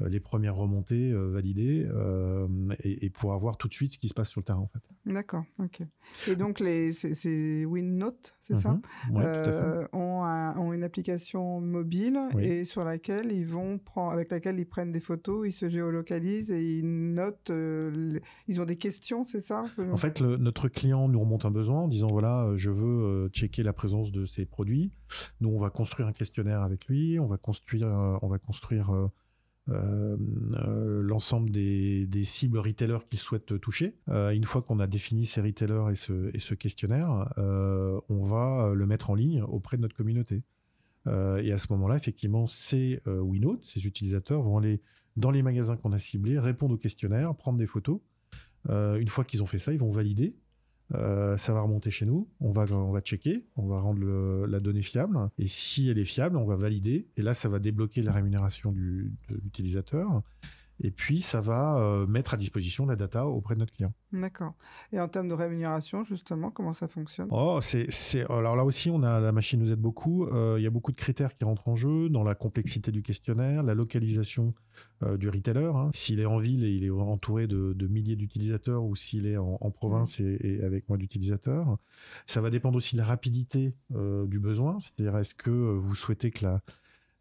les 0.00 0.20
premières 0.20 0.56
remontées 0.56 1.10
euh, 1.12 1.30
validées 1.30 1.86
euh, 1.92 2.46
et, 2.82 3.04
et, 3.04 3.10
pouvoir 3.10 3.38
voir 3.38 3.56
tout 3.56 3.68
de 3.68 3.74
suite 3.74 3.92
ce 3.92 3.98
qui 3.98 4.08
se 4.08 4.14
passe 4.14 4.28
sur 4.28 4.40
le 4.40 4.44
terrain 4.44 4.60
en 4.60 4.66
fait. 4.66 4.80
D'accord, 5.06 5.44
ok. 5.58 5.82
Et 6.28 6.36
donc 6.36 6.60
les 6.60 6.92
ces 6.92 7.64
WinNote, 7.64 8.34
c'est 8.40 8.56
ça, 8.56 8.78
mhm. 9.10 9.88
ont, 9.92 10.22
ont, 10.22 10.72
une 10.72 10.82
application 10.82 11.60
mobile 11.60 12.20
et 12.38 12.64
sur 12.64 12.84
laquelle 12.84 13.32
ils 13.32 13.46
vont 13.46 13.78
prendre, 13.78 14.12
avec 14.12 14.30
laquelle 14.30 14.58
ils 14.58 14.66
prennent 14.66 14.92
des 14.92 15.00
photos, 15.00 15.46
ils 15.46 15.52
se 15.52 15.68
géolocalisent 15.68 16.50
et 16.50 16.78
ils 16.78 17.14
notent. 17.14 17.50
ils 18.48 18.60
ont 18.60 18.64
des 18.64 18.76
questions, 18.76 19.24
c'est 19.24 19.40
ça? 19.40 19.64
En 19.78 19.96
fait, 19.96 20.20
notre 20.20 20.68
client 20.68 21.08
nous 21.08 21.20
remonte 21.20 21.44
un 21.44 21.50
besoin 21.50 21.82
en 21.82 21.88
disant 21.88 22.08
voilà, 22.08 22.52
je 22.56 22.70
veux 22.70 23.28
checker 23.32 23.62
la 23.62 23.72
présence 23.72 24.12
de 24.12 24.26
ces 24.26 24.44
produits. 24.44 24.92
Nous, 25.40 25.48
on 25.48 25.58
va 25.58 25.70
construire 25.70 26.08
un 26.08 26.12
questionnaire 26.12 26.62
avec 26.62 26.86
lui, 26.86 27.18
on 27.18 27.26
va 27.26 27.36
construire, 27.36 27.86
on 28.22 28.28
va 28.28 28.38
construire 28.38 29.10
euh, 29.68 30.16
euh, 30.66 31.02
l'ensemble 31.02 31.50
des, 31.50 32.24
cibles 32.24 32.58
retailers 32.58 33.06
qu'il 33.08 33.18
souhaite 33.18 33.60
toucher. 33.60 33.94
Euh, 34.08 34.30
une 34.30 34.44
fois 34.44 34.62
qu'on 34.62 34.80
a 34.80 34.86
défini 34.86 35.26
ces 35.26 35.40
retailers 35.40 35.92
et 35.92 35.96
ce, 35.96 36.30
et 36.34 36.40
ce 36.40 36.54
questionnaire, 36.54 37.32
on 37.36 38.22
va 38.22 38.72
le 38.74 38.86
mettre 38.86 39.10
en 39.10 39.14
ligne 39.14 39.42
auprès 39.42 39.76
de 39.76 39.82
notre 39.82 39.96
communauté. 39.96 40.42
et 41.06 41.52
à 41.52 41.58
ce 41.58 41.66
moment-là, 41.70 41.96
effectivement, 41.96 42.46
ces 42.46 43.00
Winote, 43.06 43.64
ces 43.64 43.86
utilisateurs 43.86 44.42
vont 44.42 44.58
aller 44.58 44.80
dans 45.16 45.30
les 45.30 45.42
magasins 45.42 45.76
qu'on 45.76 45.92
a 45.92 45.98
ciblés, 45.98 46.38
répondre 46.38 46.74
au 46.74 46.78
questionnaire, 46.78 47.34
prendre 47.34 47.58
des 47.58 47.66
photos. 47.66 48.00
une 48.68 49.08
fois 49.08 49.24
qu'ils 49.24 49.42
ont 49.42 49.46
fait 49.46 49.58
ça, 49.58 49.72
ils 49.72 49.78
vont 49.78 49.90
valider 49.90 50.34
euh, 50.94 51.36
ça 51.36 51.52
va 51.52 51.60
remonter 51.60 51.90
chez 51.90 52.06
nous, 52.06 52.28
on 52.40 52.52
va, 52.52 52.66
on 52.70 52.90
va 52.90 53.00
checker, 53.00 53.44
on 53.56 53.66
va 53.66 53.80
rendre 53.80 54.46
la 54.46 54.60
donnée 54.60 54.82
fiable, 54.82 55.18
et 55.38 55.46
si 55.46 55.88
elle 55.88 55.98
est 55.98 56.04
fiable, 56.04 56.36
on 56.36 56.44
va 56.44 56.56
valider, 56.56 57.08
et 57.16 57.22
là, 57.22 57.34
ça 57.34 57.48
va 57.48 57.58
débloquer 57.58 58.02
la 58.02 58.12
rémunération 58.12 58.72
du, 58.72 59.12
de 59.28 59.36
l'utilisateur. 59.42 60.22
Et 60.82 60.90
puis, 60.90 61.20
ça 61.20 61.40
va 61.40 61.78
euh, 61.78 62.06
mettre 62.06 62.34
à 62.34 62.36
disposition 62.36 62.86
la 62.86 62.96
data 62.96 63.26
auprès 63.26 63.54
de 63.54 63.60
notre 63.60 63.72
client. 63.72 63.92
D'accord. 64.12 64.54
Et 64.92 65.00
en 65.00 65.08
termes 65.08 65.28
de 65.28 65.34
rémunération, 65.34 66.04
justement, 66.04 66.50
comment 66.50 66.72
ça 66.72 66.88
fonctionne? 66.88 67.28
Oh, 67.30 67.60
c'est, 67.62 68.24
alors 68.30 68.56
là 68.56 68.64
aussi, 68.64 68.90
on 68.90 69.02
a 69.02 69.20
la 69.20 69.32
machine 69.32 69.60
nous 69.60 69.70
aide 69.70 69.78
beaucoup. 69.80 70.24
Euh, 70.24 70.56
il 70.58 70.62
y 70.62 70.66
a 70.66 70.70
beaucoup 70.70 70.90
de 70.90 70.96
critères 70.96 71.36
qui 71.36 71.44
rentrent 71.44 71.68
en 71.68 71.76
jeu 71.76 72.08
dans 72.08 72.24
la 72.24 72.34
complexité 72.34 72.90
du 72.92 73.02
questionnaire, 73.02 73.62
la 73.62 73.74
localisation 73.74 74.54
euh, 75.02 75.16
du 75.16 75.28
retailer. 75.28 75.70
hein. 75.74 75.90
S'il 75.92 76.18
est 76.18 76.26
en 76.26 76.38
ville 76.38 76.64
et 76.64 76.70
il 76.74 76.84
est 76.84 76.90
entouré 76.90 77.46
de, 77.46 77.74
de 77.74 77.86
milliers 77.86 78.16
d'utilisateurs 78.16 78.82
ou 78.82 78.96
s'il 78.96 79.26
est 79.26 79.36
en, 79.36 79.58
en 79.60 79.70
province 79.70 80.18
et, 80.20 80.38
et 80.40 80.64
avec 80.64 80.88
moins 80.88 80.98
d'utilisateurs. 80.98 81.76
Ça 82.26 82.40
va 82.40 82.48
dépendre 82.50 82.76
aussi 82.76 82.96
de 82.96 83.00
la 83.00 83.06
rapidité 83.06 83.74
euh, 83.94 84.26
du 84.26 84.38
besoin. 84.38 84.78
C'est-à-dire, 84.80 85.16
est-ce 85.18 85.34
que 85.34 85.50
vous 85.50 85.94
souhaitez 85.94 86.30
que 86.30 86.44
la, 86.46 86.62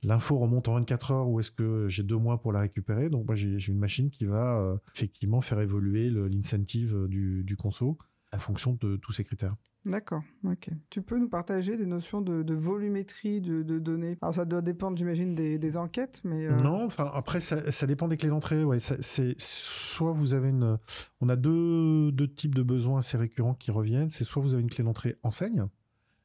l'info 0.03 0.37
remonte 0.37 0.67
en 0.67 0.73
24 0.75 1.11
heures 1.11 1.27
ou 1.29 1.39
est-ce 1.39 1.51
que 1.51 1.87
j'ai 1.89 2.03
deux 2.03 2.17
mois 2.17 2.41
pour 2.41 2.51
la 2.51 2.61
récupérer 2.61 3.09
Donc 3.09 3.25
moi 3.25 3.35
j'ai 3.35 3.57
une 3.67 3.79
machine 3.79 4.09
qui 4.09 4.25
va 4.25 4.57
euh, 4.59 4.77
effectivement 4.95 5.41
faire 5.41 5.59
évoluer 5.59 6.09
l'incentive 6.09 6.95
euh, 6.95 7.07
du, 7.07 7.43
du 7.43 7.57
conso 7.57 7.97
en 8.31 8.37
fonction 8.39 8.77
de 8.79 8.95
tous 8.97 9.11
ces 9.11 9.23
critères. 9.23 9.55
D'accord, 9.85 10.21
ok. 10.43 10.69
Tu 10.89 11.01
peux 11.01 11.17
nous 11.17 11.29
partager 11.29 11.77
des 11.77 11.85
notions 11.85 12.21
de, 12.21 12.43
de 12.43 12.53
volumétrie 12.53 13.39
de, 13.39 13.63
de 13.63 13.79
données? 13.79 14.17
Alors 14.21 14.35
ça 14.35 14.43
doit 14.45 14.61
dépendre, 14.61 14.97
j'imagine, 14.97 15.33
des, 15.35 15.57
des 15.57 15.77
enquêtes, 15.77 16.21
mais... 16.25 16.45
euh, 16.47 16.55
Non, 16.57 16.85
enfin 16.85 17.09
après 17.13 17.39
ça, 17.39 17.71
ça 17.71 17.87
dépend 17.87 18.07
des 18.09 18.17
clés 18.17 18.27
d'entrée. 18.29 18.63
Ouais, 18.63 18.79
c'est 18.81 19.33
soit 19.39 20.11
vous 20.11 20.33
avez 20.33 20.49
une, 20.49 20.77
on 21.21 21.29
a 21.29 21.35
deux, 21.37 22.11
deux 22.11 22.27
types 22.27 22.55
de 22.55 22.61
besoins 22.61 22.99
assez 22.99 23.17
récurrents 23.17 23.53
qui 23.55 23.71
reviennent. 23.71 24.09
C'est 24.09 24.25
soit 24.25 24.41
vous 24.43 24.53
avez 24.53 24.61
une 24.61 24.69
clé 24.69 24.83
d'entrée 24.83 25.17
enseigne. 25.23 25.65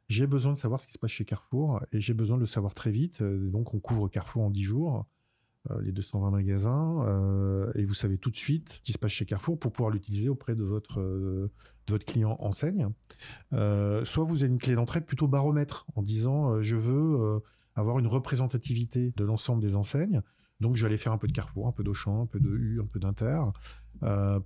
J'ai 0.08 0.26
besoin 0.26 0.52
de 0.52 0.58
savoir 0.58 0.80
ce 0.80 0.86
qui 0.86 0.92
se 0.92 0.98
passe 0.98 1.10
chez 1.10 1.24
Carrefour 1.24 1.80
et 1.92 2.00
j'ai 2.00 2.14
besoin 2.14 2.36
de 2.36 2.40
le 2.40 2.46
savoir 2.46 2.74
très 2.74 2.90
vite. 2.90 3.22
Euh, 3.22 3.50
Donc 3.50 3.74
on 3.74 3.78
couvre 3.80 4.08
Carrefour 4.08 4.42
en 4.42 4.50
10 4.50 4.62
jours, 4.62 5.06
euh, 5.70 5.80
les 5.80 5.92
220 5.92 6.30
magasins, 6.30 7.02
euh, 7.06 7.72
et 7.74 7.84
vous 7.86 7.94
savez 7.94 8.18
tout 8.18 8.30
de 8.30 8.36
suite 8.36 8.68
ce 8.74 8.80
qui 8.82 8.92
se 8.92 8.98
passe 8.98 9.12
chez 9.12 9.24
Carrefour 9.24 9.58
pour 9.58 9.72
pouvoir 9.72 9.90
l'utiliser 9.90 10.28
auprès 10.28 10.54
de 10.54 10.62
votre 10.64 11.00
euh, 11.00 11.50
de 11.86 11.92
votre 11.92 12.04
client 12.04 12.36
enseigne. 12.40 12.88
Soit 13.52 14.24
vous 14.24 14.42
avez 14.42 14.52
une 14.52 14.58
clé 14.58 14.74
d'entrée 14.74 15.00
plutôt 15.00 15.28
baromètre 15.28 15.86
en 15.96 16.02
disant 16.02 16.60
je 16.62 16.76
veux 16.76 17.42
avoir 17.74 17.98
une 17.98 18.06
représentativité 18.06 19.12
de 19.16 19.24
l'ensemble 19.24 19.60
des 19.62 19.74
enseignes. 19.76 20.22
Donc, 20.60 20.76
je 20.76 20.82
vais 20.82 20.86
aller 20.86 20.96
faire 20.96 21.12
un 21.12 21.18
peu 21.18 21.26
de 21.26 21.32
Carrefour, 21.32 21.66
un 21.66 21.72
peu 21.72 21.82
d'Auchan, 21.82 22.22
un 22.22 22.26
peu 22.26 22.38
de 22.40 22.48
U, 22.48 22.80
un 22.80 22.86
peu 22.86 23.00
d'Inter, 23.00 23.38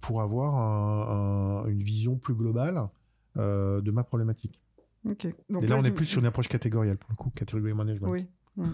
pour 0.00 0.20
avoir 0.22 0.54
un- 0.56 1.62
un- 1.64 1.68
une 1.68 1.82
vision 1.82 2.16
plus 2.16 2.34
globale 2.34 2.88
de 3.36 3.90
ma 3.90 4.02
problématique. 4.04 4.60
Ok. 5.08 5.26
Donc 5.48 5.62
Et 5.64 5.66
là, 5.66 5.76
on 5.78 5.84
est 5.84 5.90
plus 5.90 6.04
sur 6.06 6.20
une 6.20 6.26
approche 6.26 6.48
catégorielle, 6.48 6.98
pour 6.98 7.10
le 7.10 7.16
coup, 7.16 7.30
category 7.30 7.74
management. 7.74 8.08
Oui. 8.10 8.26
Mm. 8.56 8.70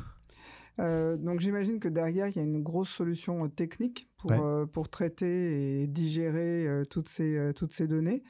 Euh, 0.81 1.17
donc 1.17 1.39
j'imagine 1.39 1.79
que 1.79 1.87
derrière, 1.87 2.27
il 2.27 2.35
y 2.35 2.41
a 2.41 2.43
une 2.43 2.61
grosse 2.61 2.89
solution 2.89 3.45
euh, 3.45 3.49
technique 3.49 4.09
pour, 4.17 4.33
Ouais. 4.33 4.41
euh, 4.43 4.67
pour 4.67 4.89
traiter 4.89 5.83
et 5.83 5.87
digérer 5.87 6.67
euh, 6.67 6.83
toutes, 6.85 7.09
ces, 7.09 7.53
toutes 7.55 7.73
ces 7.73 7.87
données. 7.87 8.25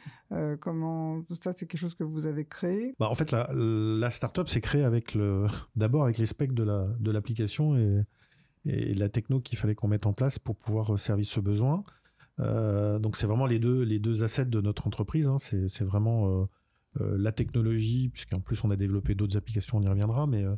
Comment 0.60 1.22
ça, 1.40 1.52
c'est 1.56 1.66
quelque 1.66 1.80
chose 1.80 1.94
que 1.94 2.04
vous 2.04 2.26
avez 2.26 2.44
créé? 2.44 2.94
Bah, 2.98 3.08
en 3.08 3.14
fait, 3.14 3.30
la, 3.30 3.48
la 3.54 4.10
startup 4.10 4.48
s'est 4.48 4.60
créée 4.60 4.84
avec 4.84 5.14
le, 5.14 5.46
d'abord 5.76 6.04
avec 6.04 6.18
les 6.18 6.26
specs 6.26 6.52
de 6.52 6.64
la, 6.64 6.86
de 7.00 7.10
l'application 7.10 7.76
et, 7.78 8.02
et 8.66 8.92
la 8.94 9.08
techno 9.08 9.40
qu'il 9.40 9.56
fallait 9.56 9.74
qu'on 9.74 9.88
mette 9.88 10.06
en 10.06 10.12
place 10.12 10.38
pour 10.38 10.56
pouvoir 10.56 10.98
servir 10.98 11.24
ce 11.26 11.40
besoin. 11.40 11.84
Donc, 12.38 13.16
c'est 13.16 13.26
vraiment 13.26 13.46
les 13.46 13.58
deux, 13.60 13.82
les 13.82 14.00
deux 14.00 14.22
assets 14.24 14.44
de 14.46 14.60
notre 14.60 14.86
entreprise. 14.86 15.28
hein. 15.28 15.38
C'est, 15.38 15.68
c'est 15.68 15.84
vraiment 15.84 16.48
la 17.00 17.32
technologie, 17.32 18.08
puisqu'en 18.08 18.40
plus, 18.40 18.62
on 18.64 18.70
a 18.70 18.76
développé 18.76 19.14
d'autres 19.14 19.36
applications, 19.36 19.78
on 19.78 19.82
y 19.82 19.88
reviendra, 19.88 20.26
mais 20.26 20.44
euh, 20.44 20.54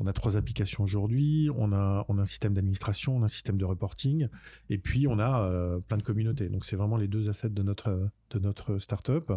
on 0.00 0.06
a 0.06 0.12
trois 0.12 0.36
applications 0.36 0.84
aujourd'hui. 0.84 1.48
On 1.56 1.72
a, 1.72 2.04
on 2.08 2.18
a 2.18 2.22
un 2.22 2.26
système 2.26 2.54
d'administration, 2.54 3.16
on 3.16 3.22
a 3.22 3.26
un 3.26 3.28
système 3.28 3.56
de 3.56 3.64
reporting, 3.64 4.28
et 4.70 4.78
puis 4.78 5.06
on 5.08 5.18
a 5.18 5.44
euh, 5.44 5.80
plein 5.80 5.96
de 5.96 6.02
communautés. 6.02 6.48
Donc, 6.48 6.64
c'est 6.64 6.76
vraiment 6.76 6.96
les 6.96 7.08
deux 7.08 7.30
assets 7.30 7.50
de 7.50 7.62
notre, 7.62 8.10
de 8.30 8.38
notre 8.38 8.78
startup. 8.78 9.32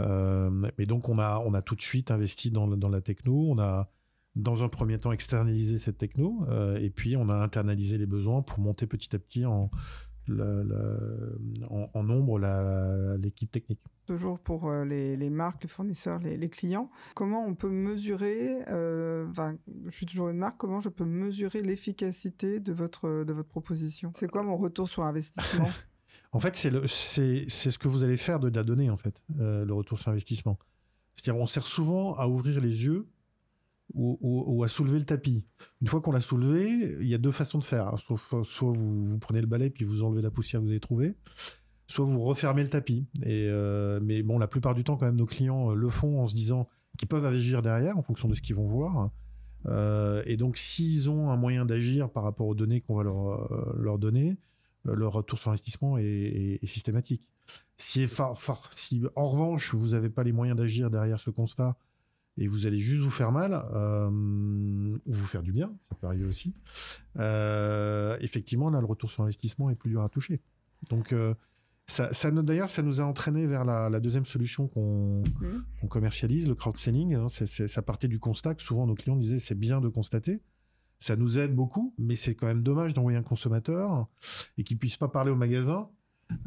Euh, 0.00 0.50
mais 0.76 0.86
donc 0.86 1.08
on 1.08 1.20
a, 1.20 1.38
on 1.46 1.54
a 1.54 1.62
tout 1.62 1.76
de 1.76 1.82
suite 1.82 2.10
investi 2.10 2.50
dans, 2.50 2.66
dans 2.66 2.88
la 2.88 3.00
techno, 3.00 3.46
on 3.48 3.60
a 3.60 3.90
dans 4.34 4.64
un 4.64 4.68
premier 4.68 4.98
temps 4.98 5.12
externalisé 5.12 5.78
cette 5.78 5.98
techno, 5.98 6.44
euh, 6.48 6.76
et 6.78 6.90
puis 6.90 7.16
on 7.16 7.28
a 7.28 7.36
internalisé 7.36 7.96
les 7.96 8.06
besoins 8.06 8.42
pour 8.42 8.58
monter 8.58 8.88
petit 8.88 9.14
à 9.14 9.20
petit 9.20 9.46
en, 9.46 9.70
la- 10.28 10.62
la- 10.64 11.68
en, 11.70 11.90
en 11.92 12.02
nombre 12.02 12.38
la- 12.38 13.16
l'équipe 13.16 13.50
technique. 13.50 13.80
Toujours 14.06 14.38
pour 14.38 14.68
euh, 14.68 14.84
les, 14.84 15.16
les 15.16 15.30
marques, 15.30 15.62
les 15.62 15.68
fournisseurs, 15.68 16.18
les, 16.18 16.36
les 16.36 16.48
clients. 16.50 16.90
Comment 17.14 17.44
on 17.46 17.54
peut 17.54 17.70
mesurer, 17.70 18.58
euh, 18.68 19.26
enfin, 19.30 19.56
je 19.86 19.90
suis 19.96 20.06
toujours 20.06 20.28
une 20.28 20.36
marque, 20.38 20.56
comment 20.58 20.80
je 20.80 20.90
peux 20.90 21.04
mesurer 21.06 21.62
l'efficacité 21.62 22.60
de 22.60 22.72
votre, 22.72 23.24
de 23.24 23.32
votre 23.32 23.48
proposition? 23.48 24.12
C'est 24.14 24.28
quoi 24.30 24.42
mon 24.42 24.56
retour 24.56 24.88
sur 24.88 25.04
investissement? 25.04 25.68
En 26.32 26.40
fait, 26.40 26.56
c'est 26.56 26.70
le- 26.70 26.88
c'est 26.88 27.44
c'est 27.48 27.70
ce 27.70 27.78
que 27.78 27.86
vous 27.86 28.02
allez 28.02 28.16
faire 28.16 28.40
de 28.40 28.48
la 28.48 28.64
donnée, 28.64 28.90
en 28.90 28.96
fait, 28.96 29.14
euh, 29.38 29.64
le 29.64 29.72
retour 29.72 30.00
sur 30.00 30.10
investissement. 30.10 30.58
C'est-à-dire, 31.14 31.40
on 31.40 31.46
sert 31.46 31.64
souvent 31.64 32.14
à 32.16 32.26
ouvrir 32.26 32.60
les 32.60 32.84
yeux 32.84 33.06
ou, 33.94 34.18
ou- 34.20 34.44
ou 34.46 34.64
à 34.64 34.68
soulever 34.68 34.98
le 34.98 35.04
tapis. 35.04 35.44
Une 35.80 35.88
fois 35.88 36.00
qu'on 36.00 36.12
l'a 36.12 36.20
soulevé, 36.20 36.96
il 37.00 37.08
y 37.08 37.14
a 37.14 37.18
deux 37.18 37.30
façons 37.30 37.58
de 37.58 37.64
faire. 37.64 37.98
Soit, 37.98 38.18
soit 38.44 38.70
vous, 38.72 39.18
prenez 39.18 39.40
le 39.40 39.46
balai 39.46 39.70
puis 39.70 39.84
vous 39.84 40.02
enlevez 40.02 40.22
la 40.22 40.30
poussière 40.30 40.60
que 40.60 40.64
vous 40.66 40.70
avez 40.70 40.80
trouvée, 40.80 41.14
soit 41.86 42.04
vous 42.04 42.20
refermez 42.22 42.62
le 42.62 42.68
tapis. 42.68 43.06
Et, 43.22 43.48
euh, 43.48 44.00
mais 44.02 44.22
bon, 44.22 44.38
la 44.38 44.48
plupart 44.48 44.74
du 44.74 44.84
temps, 44.84 44.96
quand 44.96 45.06
même, 45.06 45.16
nos 45.16 45.26
clients 45.26 45.70
euh, 45.70 45.74
le 45.74 45.88
font 45.90 46.20
en 46.20 46.26
se 46.26 46.34
disant 46.34 46.68
qu'ils 46.98 47.08
peuvent 47.08 47.24
agir 47.26 47.62
derrière 47.62 47.96
en 47.98 48.02
fonction 48.02 48.28
de 48.28 48.34
ce 48.34 48.42
qu'ils 48.42 48.56
vont 48.56 48.66
voir. 48.66 49.10
Euh, 49.66 50.22
et 50.26 50.36
donc, 50.36 50.56
s'ils 50.58 51.08
ont 51.08 51.30
un 51.30 51.36
moyen 51.36 51.64
d'agir 51.64 52.10
par 52.10 52.22
rapport 52.22 52.46
aux 52.46 52.54
données 52.54 52.80
qu'on 52.82 52.96
va 52.96 53.02
leur, 53.04 53.52
euh, 53.52 53.76
leur 53.78 53.98
donner, 53.98 54.36
euh, 54.86 54.94
le 54.94 55.08
retour 55.08 55.38
sur 55.38 55.50
investissement 55.50 55.96
est, 55.98 56.60
systématique. 56.64 57.22
Si, 57.76 58.06
si 58.74 59.02
en 59.16 59.24
revanche 59.24 59.74
vous 59.74 59.88
n'avez 59.88 60.08
pas 60.08 60.22
les 60.22 60.32
moyens 60.32 60.56
d'agir 60.56 60.90
derrière 60.90 61.18
ce 61.18 61.30
constat 61.30 61.76
et 62.36 62.48
vous 62.48 62.66
allez 62.66 62.78
juste 62.78 63.02
vous 63.02 63.10
faire 63.10 63.30
mal 63.32 63.52
euh, 63.74 64.08
ou 64.10 65.12
vous 65.12 65.26
faire 65.26 65.42
du 65.42 65.52
bien, 65.52 65.72
ça 65.88 65.94
peut 65.94 66.06
arriver 66.06 66.24
aussi. 66.26 66.52
euh, 67.18 68.16
effectivement, 68.20 68.70
là, 68.70 68.80
le 68.80 68.86
retour 68.86 69.10
sur 69.10 69.22
investissement 69.22 69.70
est 69.70 69.74
plus 69.76 69.90
dur 69.90 70.02
à 70.02 70.08
toucher. 70.08 70.40
Donc, 70.90 71.12
euh, 71.12 71.34
ça, 71.86 72.10
d'ailleurs, 72.30 72.70
ça 72.70 72.82
nous 72.82 73.00
a 73.00 73.04
entraîné 73.04 73.46
vers 73.46 73.64
la, 73.64 73.90
la 73.90 74.00
deuxième 74.00 74.24
solution 74.24 74.68
qu'on 74.68 75.22
Mhm. 75.40 75.64
qu'on 75.80 75.86
commercialise, 75.86 76.48
le 76.48 76.54
crowd-selling. 76.54 77.14
hein. 77.14 77.28
Ça 77.28 77.82
partait 77.82 78.08
du 78.08 78.18
constat 78.18 78.54
que 78.54 78.62
souvent 78.62 78.86
nos 78.86 78.94
clients 78.94 79.16
disaient 79.16 79.38
c'est 79.38 79.54
bien 79.58 79.80
de 79.80 79.88
constater. 79.88 80.40
Ça 80.98 81.16
nous 81.16 81.38
aide 81.38 81.54
beaucoup, 81.54 81.94
mais 81.98 82.14
c'est 82.16 82.34
quand 82.34 82.46
même 82.46 82.62
dommage 82.62 82.94
d'envoyer 82.94 83.18
un 83.18 83.22
consommateur 83.22 84.06
et 84.56 84.64
qu'il 84.64 84.78
puisse 84.78 84.96
pas 84.96 85.08
parler 85.08 85.30
au 85.30 85.36
magasin 85.36 85.88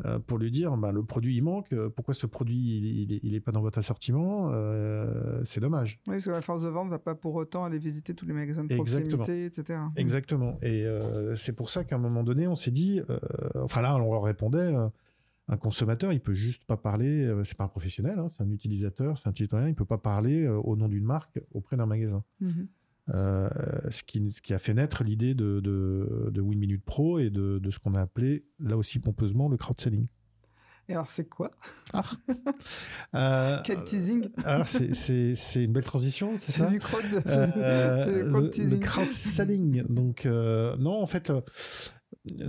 euh, 0.06 0.20
pour 0.20 0.38
lui 0.38 0.52
dire 0.52 0.76
bah, 0.78 0.92
le 0.92 1.04
produit 1.04 1.36
il 1.38 1.42
manque, 1.44 1.72
euh, 1.74 1.90
pourquoi 1.90 2.14
ce 2.14 2.26
produit 2.26 2.58
il, 2.58 2.86
il 3.02 3.14
est- 3.14 3.20
il 3.24 3.36
est 3.36 3.40
pas 3.40 3.52
dans 3.52 3.62
votre 3.62 3.78
assortiment, 3.80 4.50
euh, 4.54 5.42
c'est 5.46 5.60
dommage. 5.60 6.00
Oui, 6.08 6.14
parce 6.16 6.26
que 6.26 6.30
la 6.32 6.42
force 6.42 6.64
de 6.64 6.70
vente 6.70 6.86
ne 6.88 6.92
va 6.92 7.00
pas 7.00 7.16
pour 7.16 7.36
autant 7.36 7.64
aller 7.66 7.78
visiter 7.78 8.14
tous 8.14 8.26
les 8.26 8.34
magasins 8.34 8.64
de 8.64 8.74
Exactement. 8.74 9.18
proximité, 9.24 9.46
etc. 9.46 9.80
Exactement. 9.96 10.58
Et 10.62 10.86
euh, 10.86 11.36
c'est 11.36 11.54
pour 11.54 11.70
ça 11.70 11.84
qu'à 11.84 11.96
un 11.96 12.00
moment 12.00 12.24
donné, 12.24 12.48
on 12.48 12.56
s'est 12.56 12.72
dit, 12.72 13.02
enfin 13.56 13.82
là, 13.82 13.96
on 13.96 14.12
leur 14.12 14.24
répondait, 14.24 14.74
un 15.50 15.56
consommateur, 15.58 16.12
il 16.12 16.20
peut 16.20 16.34
juste 16.34 16.66
pas 16.66 16.76
parler, 16.78 17.32
c'est 17.46 17.56
pas 17.58 17.64
un 17.64 17.70
professionnel, 17.70 18.20
hein, 18.20 18.30
c'est 18.36 18.44
un 18.44 18.50
utilisateur, 18.52 19.18
c'est 19.18 19.30
un 19.30 19.34
citoyen, 19.34 19.70
il 19.70 19.76
peut 19.76 19.86
pas 19.86 19.98
parler 19.98 20.48
au 20.48 20.76
nom 20.76 20.90
d'une 20.90 21.06
marque 21.06 21.40
auprès 21.54 21.78
d'un 21.78 21.86
magasin. 21.86 22.24
Mhm. 22.42 22.68
Euh, 23.14 23.50
ce, 23.90 24.04
qui, 24.04 24.32
ce 24.32 24.42
qui 24.42 24.54
a 24.54 24.60
fait 24.60 24.74
naître 24.74 25.04
l'idée 25.04 25.34
de, 25.34 25.60
de, 25.62 26.30
de 26.30 26.42
Win 26.42 26.60
Minute 26.60 26.84
Pro 26.84 27.20
et 27.20 27.30
de, 27.30 27.58
de 27.60 27.72
ce 27.72 27.80
qu'on 27.80 27.94
a 27.94 28.02
appelé, 28.02 28.44
là 28.60 28.76
aussi 28.76 29.00
pompeusement, 29.00 29.48
le 29.48 29.56
crowd-selling. 29.58 30.06
Et 30.90 30.94
alors, 30.94 31.08
c'est 31.08 31.28
quoi? 31.28 31.52
Euh, 33.16 33.60
Quel 33.64 33.84
teasing. 33.84 34.30
alors, 34.46 34.66
c'est- 34.66 35.64
une 35.64 35.72
belle 35.74 35.84
transition, 35.84 36.34
c'est 36.38 36.52
ça? 36.52 36.66
C'est 36.66 36.72
du 36.74 36.80
crowd, 36.80 37.04
Euh, 37.28 38.06
du 38.06 38.24
le, 38.24 38.30
crowd 38.30 38.58
le 38.58 38.78
crowd-selling. 38.80 39.84
Donc, 39.88 40.26
euh, 40.26 40.76
non, 40.78 41.02
en 41.02 41.06
fait, 41.06 41.30
euh, 41.30 41.42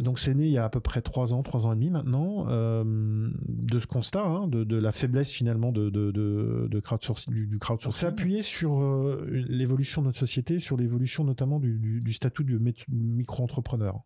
donc 0.00 0.18
c'est 0.18 0.34
né 0.34 0.46
il 0.46 0.52
y 0.52 0.58
a 0.58 0.64
à 0.64 0.68
peu 0.68 0.80
près 0.80 1.02
trois 1.02 1.32
ans, 1.32 1.42
trois 1.42 1.66
ans 1.66 1.72
et 1.72 1.74
demi 1.76 1.90
maintenant, 1.90 2.46
euh, 2.48 3.30
de 3.48 3.78
ce 3.78 3.86
constat, 3.86 4.26
hein, 4.26 4.48
de, 4.48 4.64
de 4.64 4.76
la 4.76 4.92
faiblesse 4.92 5.32
finalement 5.32 5.72
de, 5.72 5.90
de, 5.90 6.10
de, 6.10 6.80
crowdsourcing, 6.80 7.32
du, 7.32 7.46
du 7.46 7.58
crowdsourcing. 7.58 8.08
Appuyé 8.08 8.42
sur 8.42 8.80
euh, 8.80 9.28
l'évolution 9.30 10.02
de 10.02 10.06
notre 10.06 10.18
société, 10.18 10.58
sur 10.58 10.76
l'évolution 10.76 11.24
notamment 11.24 11.60
du, 11.60 11.78
du, 11.78 12.00
du 12.00 12.12
statut 12.12 12.44
de 12.44 12.58
mét- 12.58 12.84
micro-entrepreneur. 12.88 14.00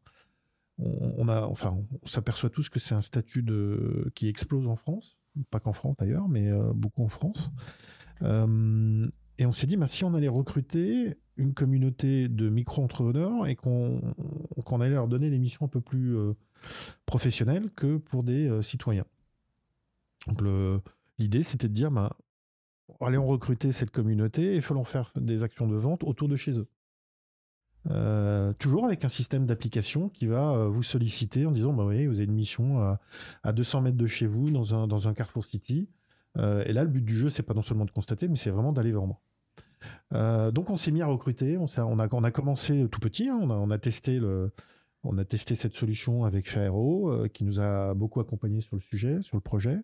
On, 0.78 1.14
on 1.18 1.28
a, 1.28 1.42
enfin, 1.42 1.76
on 2.02 2.06
s'aperçoit 2.06 2.50
tous 2.50 2.68
que 2.68 2.78
c'est 2.78 2.94
un 2.94 3.02
statut 3.02 3.42
de, 3.42 4.11
qui 4.14 4.28
explose 4.28 4.66
en 4.66 4.76
France, 4.76 5.18
pas 5.50 5.61
qu'en 5.61 5.73
France 5.73 5.97
d'ailleurs, 5.99 6.28
mais 6.28 6.49
euh, 6.50 6.73
beaucoup 6.75 7.04
en 7.04 7.09
France. 7.09 7.50
Et 9.38 9.46
on 9.46 9.52
s'est 9.52 9.66
dit, 9.66 9.76
bah, 9.76 9.86
si 9.86 10.04
on 10.04 10.14
allait 10.14 10.28
recruter 10.28 11.16
une 11.36 11.54
communauté 11.54 12.28
de 12.28 12.48
micro-entrepreneurs 12.48 13.46
et 13.46 13.56
qu'on 13.56 14.00
allait 14.80 14.90
leur 14.90 15.08
donner 15.08 15.30
des 15.30 15.38
missions 15.38 15.66
un 15.66 15.68
peu 15.68 15.80
plus 15.80 16.16
euh, 16.16 16.34
professionnelles 17.06 17.70
que 17.72 17.96
pour 17.96 18.22
des 18.22 18.48
euh, 18.48 18.62
citoyens. 18.62 19.06
Donc 20.26 20.42
l'idée, 21.18 21.42
c'était 21.42 21.68
de 21.68 21.74
dire, 21.74 21.90
bah, 21.90 22.16
allez 23.00 23.18
on 23.18 23.26
recruter 23.26 23.72
cette 23.72 23.90
communauté 23.90 24.56
et 24.56 24.60
leur 24.60 24.86
faire 24.86 25.10
des 25.16 25.42
actions 25.42 25.66
de 25.66 25.74
vente 25.74 26.04
autour 26.04 26.28
de 26.28 26.36
chez 26.36 26.58
eux. 26.58 26.68
Euh, 27.90 28.52
toujours 28.52 28.84
avec 28.84 29.04
un 29.04 29.08
système 29.08 29.44
d'application 29.44 30.08
qui 30.08 30.26
va 30.26 30.68
vous 30.68 30.84
solliciter 30.84 31.46
en 31.46 31.50
disant 31.50 31.72
bah 31.72 31.84
oui, 31.84 32.06
vous 32.06 32.20
avez 32.20 32.26
une 32.26 32.34
mission 32.34 32.78
à, 32.78 33.00
à 33.42 33.52
200 33.52 33.80
mètres 33.80 33.96
de 33.96 34.06
chez 34.06 34.26
vous 34.26 34.50
dans 34.50 34.76
un, 34.76 34.86
dans 34.86 35.08
un 35.08 35.14
Carrefour 35.14 35.44
City. 35.44 35.88
Euh, 36.38 36.64
et 36.66 36.72
là, 36.72 36.82
le 36.82 36.88
but 36.88 37.04
du 37.04 37.16
jeu, 37.16 37.28
c'est 37.28 37.42
pas 37.42 37.54
non 37.54 37.62
seulement 37.62 37.84
de 37.84 37.90
constater, 37.90 38.28
mais 38.28 38.36
c'est 38.36 38.50
vraiment 38.50 38.72
d'aller 38.72 38.92
vendre. 38.92 39.20
donc 40.12 40.70
on 40.70 40.76
s'est 40.76 40.92
mis 40.92 41.02
à 41.02 41.06
recruter, 41.06 41.58
on, 41.58 41.98
a, 41.98 42.30
commencé 42.30 42.86
tout 42.90 43.00
petit, 43.00 43.28
hein. 43.28 43.40
on, 43.42 43.70
a, 43.70 43.78
testé 43.78 44.20
cette 45.56 45.74
solution 45.74 46.24
avec 46.24 46.48
Ferrero, 46.48 47.26
qui 47.32 47.44
nous 47.44 47.60
a 47.60 47.94
beaucoup 47.94 48.20
accompagné 48.20 48.60
sur 48.60 48.76
le 48.76 48.80
sujet, 48.80 49.22
sur 49.22 49.36
le 49.36 49.40
projet. 49.40 49.78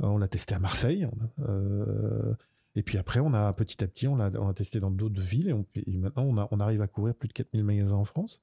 on 0.00 0.18
l'a 0.18 0.28
testé 0.28 0.54
à 0.54 0.58
Marseille. 0.58 1.08
Et 2.78 2.82
puis 2.82 2.96
après, 2.96 3.18
on 3.18 3.34
a 3.34 3.52
petit 3.54 3.82
à 3.82 3.88
petit, 3.88 4.06
on 4.06 4.20
a, 4.20 4.30
on 4.38 4.48
a 4.48 4.54
testé 4.54 4.78
dans 4.78 4.92
d'autres 4.92 5.20
villes 5.20 5.64
et, 5.74 5.96
maintenant, 5.96 6.48
on, 6.50 6.60
arrive 6.60 6.80
à 6.80 6.86
couvrir 6.86 7.12
plus 7.12 7.26
de 7.26 7.32
4000 7.32 7.64
magasins 7.64 7.96
en 7.96 8.04
France. 8.04 8.40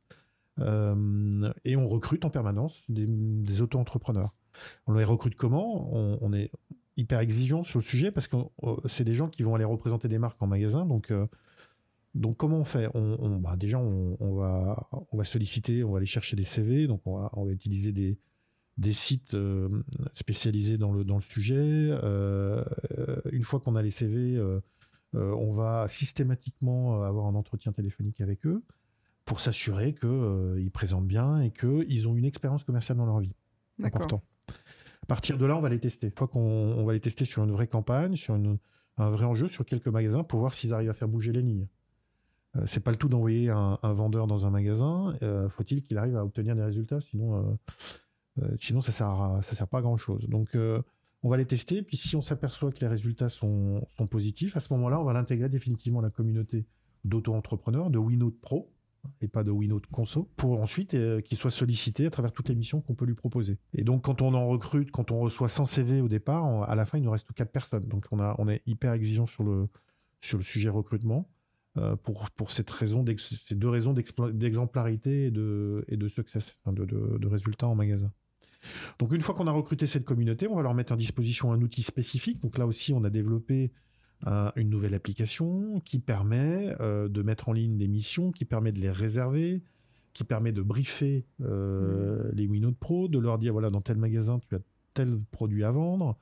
Euh, 0.60 1.54
et 1.64 1.78
on 1.78 1.88
recrute 1.88 2.26
en 2.26 2.30
permanence 2.30 2.84
des, 2.90 3.62
auto-entrepreneurs. 3.62 4.34
On 4.88 4.94
les 4.94 5.06
recrute 5.06 5.36
comment? 5.36 5.90
On, 5.94 6.34
est 6.34 6.52
hyper 6.98 7.20
exigeant 7.20 7.64
sur 7.64 7.80
le 7.80 7.84
sujet 7.84 8.12
parce 8.12 8.28
que 8.28 8.38
euh, 8.64 8.76
c'est 8.88 9.04
des 9.04 9.14
gens 9.14 9.28
qui 9.28 9.44
vont 9.44 9.56
aller 9.56 9.66
représenter 9.66 10.08
des 10.08 10.20
marques 10.20 10.42
en 10.42 10.48
magasin. 10.48 10.86
Donc, 10.86 11.12
euh, 11.12 11.28
donc 12.14 12.38
comment 12.38 12.58
on 12.60 12.64
fait? 12.64 12.90
On, 12.94 13.38
bah 13.38 13.56
Déjà, 13.58 13.80
on, 13.80 14.36
va, 14.36 14.90
on 15.12 15.18
va 15.18 15.24
solliciter, 15.24 15.84
on 15.84 15.92
va 15.92 15.98
aller 15.98 16.06
chercher 16.06 16.36
des 16.36 16.44
CV. 16.44 16.88
Donc 16.88 17.02
on 17.06 17.18
va, 17.18 17.30
on 17.34 17.46
va 17.46 17.52
utiliser 17.52 17.92
des, 17.92 18.18
des 18.78 18.94
sites 18.94 19.34
euh, 19.34 19.70
spécialisés 20.14 20.78
dans 20.78 20.92
le, 20.92 21.04
dans 21.04 21.16
le 21.16 21.22
sujet. 21.22 21.56
Euh, 21.58 22.64
une 23.32 23.44
fois 23.44 23.60
qu'on 23.60 23.76
a 23.76 23.82
les 23.82 23.92
CV, 23.92 24.36
euh, 24.36 24.60
on 25.14 25.54
va 25.54 25.88
systématiquement 25.88 27.04
avoir 27.04 27.28
un 27.28 27.36
entretien 27.36 27.72
téléphonique 27.72 28.20
avec 28.22 28.46
eux 28.46 28.64
pour 29.24 29.40
s'assurer 29.40 29.96
qu'ils 29.96 30.72
présentent 30.72 31.08
bien 31.08 31.42
et 31.42 31.52
qu'ils 31.52 32.08
ont 32.08 32.16
une 32.16 32.26
expérience 32.26 32.64
commerciale 32.64 32.98
dans 32.98 33.06
leur 33.06 33.20
vie. 33.20 33.34
Important. 33.82 34.22
Partir 35.08 35.38
de 35.38 35.46
là, 35.46 35.58
on 35.58 35.62
va 35.62 35.70
les 35.70 35.80
tester. 35.80 36.08
Une 36.08 36.14
fois 36.14 36.28
qu'on 36.28 36.84
va 36.86 36.94
les 36.94 37.00
tester 37.00 37.26
sur 37.26 37.44
une 37.44 37.52
vraie 37.52 37.68
campagne, 37.68 38.16
sur 38.16 38.34
un 38.34 39.10
vrai 39.10 39.26
enjeu, 39.26 39.48
sur 39.48 39.66
quelques 39.66 39.88
magasins, 39.88 40.24
pour 40.24 40.40
voir 40.40 40.54
s'ils 40.54 40.74
arrivent 40.74 40.90
à 40.90 40.94
faire 40.94 41.08
bouger 41.08 41.32
les 41.32 41.42
lignes. 41.42 41.68
c'est 42.66 42.80
pas 42.80 42.92
le 42.92 42.98
tout 42.98 43.08
d'envoyer 43.08 43.50
un, 43.50 43.78
vendeur 43.94 44.28
dans 44.28 44.46
un 44.46 44.50
magasin. 44.50 45.16
Faut-il 45.50 45.82
qu'il 45.84 45.98
arrive 45.98 46.18
à 46.18 46.24
obtenir 46.24 46.56
des 46.56 46.64
résultats, 46.64 47.02
sinon 47.02 47.58
euh, 48.42 48.56
sinon, 48.60 48.82
ça 48.82 48.92
sert 48.92 49.40
ça 49.44 49.56
sert 49.56 49.68
pas 49.68 49.80
à 49.80 49.82
grand 49.82 49.98
chose. 49.98 50.28
Donc, 50.28 50.56
euh, 50.56 50.82
on 51.24 51.30
va 51.30 51.38
les 51.38 51.46
tester. 51.46 51.82
Puis, 51.82 51.98
si 51.98 52.16
on 52.16 52.22
s'aperçoit 52.22 52.72
que 52.72 52.80
les 52.80 52.88
résultats 52.88 53.30
sont, 53.30 53.86
sont 53.90 54.08
positifs, 54.08 54.58
à 54.58 54.60
ce 54.60 54.74
moment-là, 54.74 55.00
on 55.00 55.04
va 55.04 55.14
l'intégrer 55.14 55.50
définitivement 55.50 56.00
à 56.00 56.04
la 56.04 56.10
communauté 56.10 56.66
d'auto-entrepreneurs, 57.04 57.90
de 57.90 57.98
Winode 57.98 58.40
Pro 58.42 58.72
et 59.22 59.28
pas 59.28 59.44
de 59.44 59.52
Winode 59.52 59.86
Conso, 59.88 60.30
pour 60.36 60.62
ensuite 60.62 60.94
euh, 60.94 61.22
qu'il 61.22 61.38
soit 61.38 61.52
sollicité 61.52 62.06
à 62.06 62.10
travers 62.10 62.32
toutes 62.32 62.50
les 62.50 62.56
missions 62.56 62.82
qu'on 62.82 62.96
peut 62.96 63.06
lui 63.06 63.14
proposer. 63.14 63.58
Et 63.74 63.84
donc, 63.84 64.04
quand 64.04 64.22
on 64.22 64.34
en 64.34 64.48
recrute, 64.48 64.92
quand 64.92 65.12
on 65.12 65.20
reçoit 65.20 65.50
100 65.50 65.66
CV 65.66 66.02
au 66.02 66.08
départ, 66.08 66.70
à 66.70 66.76
la 66.76 66.86
fin, 66.86 66.98
il 66.98 67.04
nous 67.04 67.12
reste 67.12 67.32
4 67.34 67.52
personnes. 67.52 67.88
Donc, 67.88 68.06
on, 68.12 68.20
a, 68.20 68.36
on 68.38 68.48
est 68.48 68.62
hyper 68.66 68.94
exigeant 68.94 69.28
sur 69.28 69.44
le, 69.44 69.68
sur 70.22 70.38
le 70.38 70.44
sujet 70.44 70.70
recrutement. 70.70 71.30
pour, 72.04 72.30
pour 72.32 72.52
cette 72.52 72.70
raison, 72.70 73.04
ces 73.18 73.56
deux 73.56 73.70
raisons 73.70 73.94
d'exemplarité 73.94 75.26
et 75.26 75.32
de, 75.32 75.84
et 75.88 75.98
de 75.98 76.08
success, 76.08 76.58
de, 76.66 76.86
de, 76.86 77.18
de 77.18 77.28
résultats 77.28 77.68
en 77.68 77.76
magasin. 77.76 78.12
Donc 79.00 79.14
une 79.14 79.22
fois 79.22 79.36
qu'on 79.36 79.48
a 79.48 79.52
recruté 79.52 79.88
cette 79.88 80.06
communauté, 80.06 80.48
on 80.48 80.56
va 80.56 80.62
leur 80.62 80.74
mettre 80.74 80.94
à 80.94 80.96
disposition 80.96 81.52
un 81.52 81.62
outil 81.62 81.84
spécifique. 81.84 82.42
Donc 82.42 82.58
là 82.58 82.66
aussi, 82.66 82.94
on 82.94 83.04
a 83.04 83.10
développé 83.10 83.72
une 84.56 84.70
nouvelle 84.70 84.94
application 84.96 85.82
qui 85.82 86.00
permet 86.00 86.76
euh, 86.80 87.08
de 87.08 87.22
mettre 87.22 87.50
en 87.50 87.54
ligne 87.54 87.78
des 87.78 87.88
missions, 87.88 88.32
qui 88.32 88.46
permet 88.46 88.72
de 88.72 88.80
les 88.80 88.90
réserver, 88.90 89.62
qui 90.14 90.24
permet 90.24 90.52
de 90.52 90.62
briefer 90.62 91.26
euh, 91.42 92.24
mmh. 92.24 92.36
les 92.36 92.48
Winode 92.48 92.78
Pro, 92.78 93.08
de 93.08 93.20
leur 93.20 93.38
dire 93.38 93.54
voilà 93.54 93.70
dans 93.70 93.82
tel 93.82 93.98
magasin 93.98 94.40
tu 94.40 94.56
as 94.56 94.60
tel 94.94 95.20
produit 95.32 95.64
à 95.64 95.72
vendre. 95.72 96.18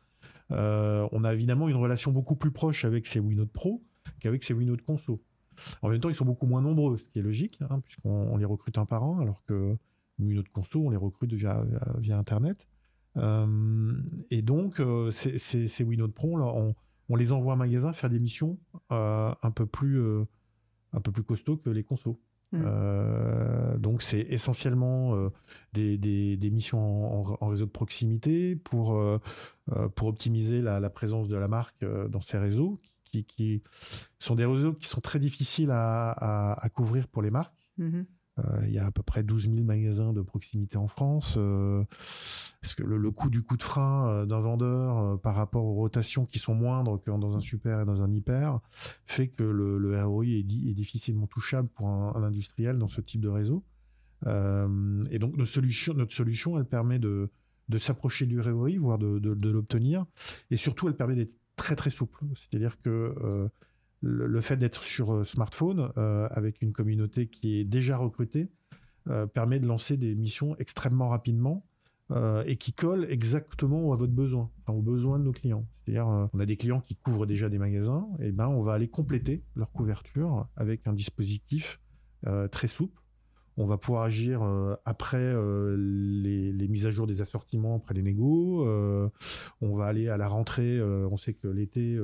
Euh, 0.52 1.08
on 1.12 1.24
a 1.24 1.34
évidemment 1.34 1.70
une 1.70 1.76
relation 1.76 2.12
beaucoup 2.12 2.36
plus 2.36 2.52
proche 2.52 2.86
avec 2.86 3.08
ces 3.08 3.20
Winode 3.20 3.52
Pro 3.52 3.82
qu'avec 4.20 4.44
ces 4.44 4.54
Winode 4.54 4.82
Conso. 4.82 5.22
En 5.82 5.90
même 5.90 6.00
temps, 6.00 6.10
ils 6.10 6.16
sont 6.16 6.26
beaucoup 6.26 6.48
moins 6.48 6.62
nombreux, 6.62 6.98
ce 6.98 7.08
qui 7.10 7.20
est 7.20 7.22
logique, 7.22 7.60
hein, 7.70 7.80
puisqu'on 7.80 8.36
les 8.38 8.46
recrute 8.46 8.78
un 8.78 8.86
par 8.86 9.04
an, 9.04 9.20
alors 9.20 9.44
que 9.46 9.78
autre 10.38 10.52
conso, 10.52 10.82
on 10.86 10.90
les 10.90 10.98
recrute 10.98 11.34
via, 11.34 11.64
via 11.98 12.18
Internet. 12.18 12.68
Euh, 13.18 13.94
et 14.32 14.42
donc, 14.42 14.80
euh, 14.80 15.12
ces 15.12 15.84
Winode 15.84 16.14
Pro, 16.14 16.38
là, 16.38 16.46
on, 16.46 16.74
on, 17.10 17.16
les 17.16 17.32
envoie 17.32 17.54
en 17.54 17.58
magasin 17.58 17.94
faire 17.94 18.10
des 18.10 18.20
missions 18.20 18.58
euh, 18.92 19.34
un, 19.42 19.52
peu 19.52 19.66
plus, 19.66 20.02
un 20.94 21.02
peu 21.02 21.12
plus 21.12 21.24
costauds 21.24 21.58
que 21.58 21.70
les 21.70 21.84
consos. 21.84 22.18
Mmh. 22.52 23.80
donc 23.80 24.04
c'est 24.04 24.20
essentiellement 24.20 25.18
des, 25.74 25.98
des, 25.98 26.38
des, 26.38 26.52
missions 26.52 27.42
en, 27.42 27.48
réseau 27.48 27.66
de 27.66 27.72
proximité 27.72 28.56
pour, 28.56 29.04
pour 29.96 30.08
optimiser 30.08 30.62
la, 30.62 30.80
la, 30.80 30.92
présence 30.92 31.28
de 31.28 31.36
la 31.36 31.48
marque 31.48 31.84
dans 31.84 32.22
ces 32.22 32.38
réseaux 32.38 32.80
qui, 33.06 33.24
qui, 33.26 33.64
sont 34.20 34.36
des 34.36 34.46
réseaux 34.46 34.74
qui 34.74 34.88
sont 34.88 35.02
très 35.02 35.18
difficiles 35.18 35.72
à, 35.72 36.12
à, 36.12 36.64
à 36.64 36.70
couvrir 36.70 37.08
pour 37.08 37.24
les 37.24 37.32
marques. 37.32 37.56
Mmh. 37.80 38.04
Euh, 38.40 38.62
il 38.66 38.74
y 38.74 38.80
a 38.80 38.86
à 38.88 38.92
peu 38.92 39.04
près 39.04 39.22
12 39.22 39.44
000 39.44 39.64
magasins 39.64 40.12
de 40.12 40.22
proximité 40.22 40.78
en 40.78 40.88
France. 40.88 41.36
Euh, 41.38 41.84
parce 42.62 42.76
que 42.76 42.84
le, 42.84 43.12
coût 43.12 43.30
du 43.30 43.44
coup 43.44 43.58
de 43.58 43.64
frein 43.64 44.08
euh, 44.08 44.26
d'un 44.26 44.40
vendeur 44.40 45.20
par 45.22 45.36
rapport 45.36 45.66
aux 45.66 45.76
rotations 45.76 46.26
qui 46.26 46.40
sont 46.40 46.56
moindres 46.56 47.02
que 47.02 47.12
dans 47.12 47.36
un 47.36 47.42
super 47.42 47.82
et 47.82 47.86
dans 47.86 48.02
un 48.02 48.12
hyper 48.12 48.60
fait 49.06 49.28
que 49.28 49.44
le, 49.44 50.06
ROI 50.06 50.26
est, 50.26 50.40
est, 50.40 50.74
difficilement 50.74 51.28
touchable 51.28 51.68
pour 51.70 51.88
un, 51.88 52.24
industriel 52.24 52.80
dans 52.80 52.88
ce 52.88 53.02
type 53.02 53.22
de 53.22 53.30
réseau? 53.30 53.64
et 54.26 55.20
donc 55.20 55.36
notre 55.36 55.52
solution, 55.52 55.94
notre 55.96 56.14
solution, 56.14 56.58
elle 56.58 56.64
permet 56.64 56.98
de, 56.98 57.30
de 57.68 57.78
s'approcher 57.78 58.26
du 58.26 58.40
ROI, 58.40 58.80
voire 58.80 58.98
de, 58.98 59.20
de, 59.20 59.34
de 59.34 59.50
l'obtenir. 59.50 60.06
Et 60.50 60.56
surtout, 60.56 60.88
elle 60.88 60.96
permet 60.96 61.16
d'être 61.16 61.36
très 61.58 61.76
très 61.76 61.90
souple. 61.90 62.24
C'est-à-dire 62.34 62.82
que 62.82 63.50
le, 64.04 64.42
fait 64.42 64.58
d'être 64.58 64.84
sur 64.84 65.14
euh, 65.14 65.24
smartphone 65.24 65.92
euh, 65.98 66.28
avec 66.32 66.62
une 66.62 66.74
communauté 66.74 67.28
qui 67.28 67.60
est 67.60 67.64
déjà 67.64 67.98
recrutée 67.98 68.50
euh, 69.10 69.26
permet 69.26 69.60
de 69.60 69.66
lancer 69.66 69.98
des 69.98 70.14
missions 70.16 70.56
extrêmement 70.58 71.10
rapidement 71.10 71.66
et 72.46 72.58
qui 72.58 72.74
collent 72.74 73.08
exactement 73.10 73.92
à 73.92 73.96
votre 73.96 74.14
besoin, 74.14 74.52
aux 74.68 74.84
besoins 74.84 75.18
de 75.18 75.24
nos 75.24 75.32
clients. 75.32 75.66
C'est-à-dire, 75.80 76.06
on 76.32 76.40
a 76.40 76.46
des 76.46 76.58
clients 76.58 76.80
qui 76.80 76.96
couvrent 76.96 77.26
déjà 77.26 77.50
des 77.50 77.58
magasins, 77.58 78.08
et 78.20 78.32
ben 78.32 78.48
on 78.48 78.62
va 78.62 78.74
aller 78.74 78.88
compléter 78.88 79.42
leur 79.56 79.72
couverture 79.72 80.48
avec 80.56 80.86
un 80.86 80.94
dispositif 80.94 81.82
très 82.52 82.68
souple. 82.68 83.02
On 83.58 83.66
va 83.66 83.80
pouvoir 83.80 84.04
agir 84.04 84.44
après 84.86 85.34
les, 85.76 86.68
mises 86.70 86.86
à 86.86 86.92
jour 86.92 87.08
des 87.08 87.22
assortiments, 87.24 87.78
après 87.78 87.96
les 87.96 88.04
négos. 88.04 88.64
on 89.62 89.76
va 89.76 89.86
aller 89.86 90.08
à 90.08 90.18
la 90.18 90.28
rentrée. 90.28 90.80
on 90.84 91.18
sait 91.18 91.34
que 91.34 91.48
l'été, 91.48 91.98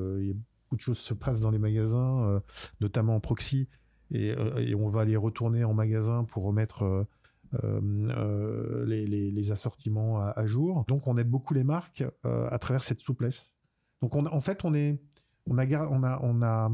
beaucoup 0.70 0.76
de 0.76 0.82
choses 0.82 1.00
se 1.00 1.16
passent 1.16 1.42
dans 1.42 1.50
les 1.50 1.58
magasins, 1.58 2.24
euh, 2.26 2.40
notamment 2.80 3.16
en 3.16 3.20
proxy, 3.20 3.68
euh, 4.14 4.58
et, 4.58 4.76
on 4.76 4.88
va 4.88 5.02
aller 5.02 5.16
retourner 5.16 5.64
en 5.64 5.74
magasin 5.74 6.26
pour 6.26 6.44
remettre 6.44 7.08
euh, 7.64 8.86
les, 8.86 9.52
assortiments 9.52 10.20
à, 10.20 10.46
jour. 10.46 10.86
Donc 10.88 11.08
on 11.08 11.18
aide 11.18 11.30
beaucoup 11.30 11.56
les 11.56 11.64
marques 11.64 12.04
à 12.24 12.60
travers 12.60 12.84
cette 12.84 13.00
souplesse. 13.00 13.52
Donc 14.04 14.16
en 14.16 14.40
fait, 14.40 14.64
on 14.64 14.76
est, 14.76 15.02
on 15.48 15.58
a, 15.58 15.66
on 15.88 16.04
a, 16.04 16.20
on 16.22 16.42
a 16.44 16.72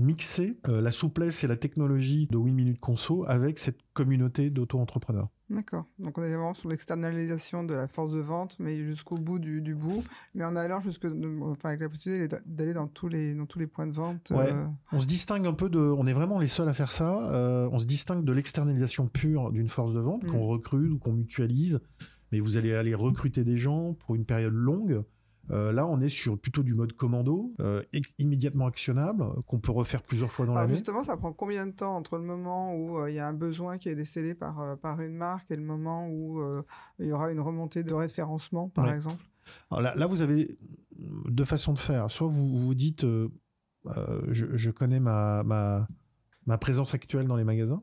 euh, 0.00 0.80
la 0.80 0.90
souplesse 0.90 1.44
et 1.44 1.46
la 1.46 1.56
technologie 1.56 2.26
de 2.30 2.36
Win 2.36 2.54
Minute 2.54 2.80
Conso 2.80 3.24
avec 3.28 3.58
cette 3.58 3.78
communauté 3.92 4.48
d'auto-entrepreneurs. 4.48 5.28
D'accord. 5.52 5.84
Donc 5.98 6.16
on 6.16 6.22
est 6.22 6.28
vraiment 6.28 6.54
sur 6.54 6.68
l'externalisation 6.70 7.62
de 7.62 7.74
la 7.74 7.86
force 7.86 8.12
de 8.12 8.20
vente, 8.20 8.56
mais 8.58 8.76
jusqu'au 8.84 9.16
bout 9.16 9.38
du, 9.38 9.74
bout, 9.74 10.02
mais 10.34 10.44
en 10.44 10.56
allant 10.56 10.80
jusque, 10.80 11.04
enfin 11.04 11.70
avec 11.70 11.82
la 11.82 11.88
possibilité 11.88 12.36
d'aller 12.46 12.72
dans 12.72 12.86
tous 12.86 13.08
les 13.08 13.34
dans 13.34 13.46
tous 13.46 13.58
les 13.58 13.66
points 13.66 13.86
de 13.86 13.92
vente. 13.92 14.32
Euh. 14.32 14.64
On 14.92 14.98
se 14.98 15.06
distingue 15.06 15.46
un 15.46 15.52
peu 15.52 15.68
de, 15.68 15.78
on 15.78 16.06
est 16.06 16.12
vraiment 16.12 16.38
les 16.38 16.48
seuls 16.48 16.68
à 16.68 16.74
faire 16.74 16.90
ça. 16.90 17.30
Euh, 17.32 17.68
on 17.70 17.78
se 17.78 17.86
distingue 17.86 18.24
de 18.24 18.32
l'externalisation 18.32 19.06
pure 19.08 19.52
d'une 19.52 19.68
force 19.68 19.92
de 19.92 20.00
vente 20.00 20.24
qu'on 20.24 20.46
mm. 20.46 20.50
recrute 20.50 20.92
ou 20.92 20.98
qu'on 20.98 21.12
mutualise, 21.12 21.80
mais 22.30 22.40
vous 22.40 22.56
allez 22.56 22.74
aller 22.74 22.94
recruter 22.94 23.44
des 23.44 23.58
gens 23.58 23.94
pour 23.94 24.14
une 24.14 24.24
période 24.24 24.54
longue. 24.54 25.04
Euh, 25.50 25.72
là, 25.72 25.86
on 25.86 26.00
est 26.00 26.08
sur 26.08 26.38
plutôt 26.38 26.62
du 26.62 26.74
mode 26.74 26.92
commando, 26.92 27.52
euh, 27.60 27.82
immédiatement 28.18 28.66
actionnable, 28.66 29.24
qu'on 29.46 29.58
peut 29.58 29.72
refaire 29.72 30.02
plusieurs 30.02 30.30
fois 30.30 30.46
dans 30.46 30.54
l'année. 30.54 30.74
Justement, 30.74 31.02
ça 31.02 31.16
prend 31.16 31.32
combien 31.32 31.66
de 31.66 31.72
temps 31.72 31.96
entre 31.96 32.16
le 32.16 32.24
moment 32.24 32.74
où 32.74 32.98
euh, 32.98 33.10
il 33.10 33.14
y 33.14 33.18
a 33.18 33.26
un 33.26 33.32
besoin 33.32 33.78
qui 33.78 33.88
est 33.88 33.94
décédé 33.94 34.34
par, 34.34 34.78
par 34.78 35.00
une 35.00 35.16
marque 35.16 35.50
et 35.50 35.56
le 35.56 35.62
moment 35.62 36.08
où 36.08 36.42
il 36.98 37.06
y 37.06 37.12
aura 37.12 37.32
une 37.32 37.40
remontée 37.40 37.82
de 37.82 37.94
référencement, 37.94 38.68
par 38.68 38.90
exemple? 38.92 39.24
Là, 39.70 39.94
là, 39.96 40.06
vous 40.06 40.22
avez 40.22 40.56
deux 41.26 41.44
façons 41.44 41.72
de 41.72 41.78
faire. 41.78 42.10
Soit 42.10 42.28
vous 42.28 42.58
vous 42.58 42.74
dites, 42.74 43.04
je, 43.84 44.70
connais 44.70 45.00
ma, 45.00 45.42
ma 46.46 46.58
présence 46.58 46.94
actuelle 46.94 47.26
dans 47.26 47.36
les 47.36 47.44
magasins 47.44 47.82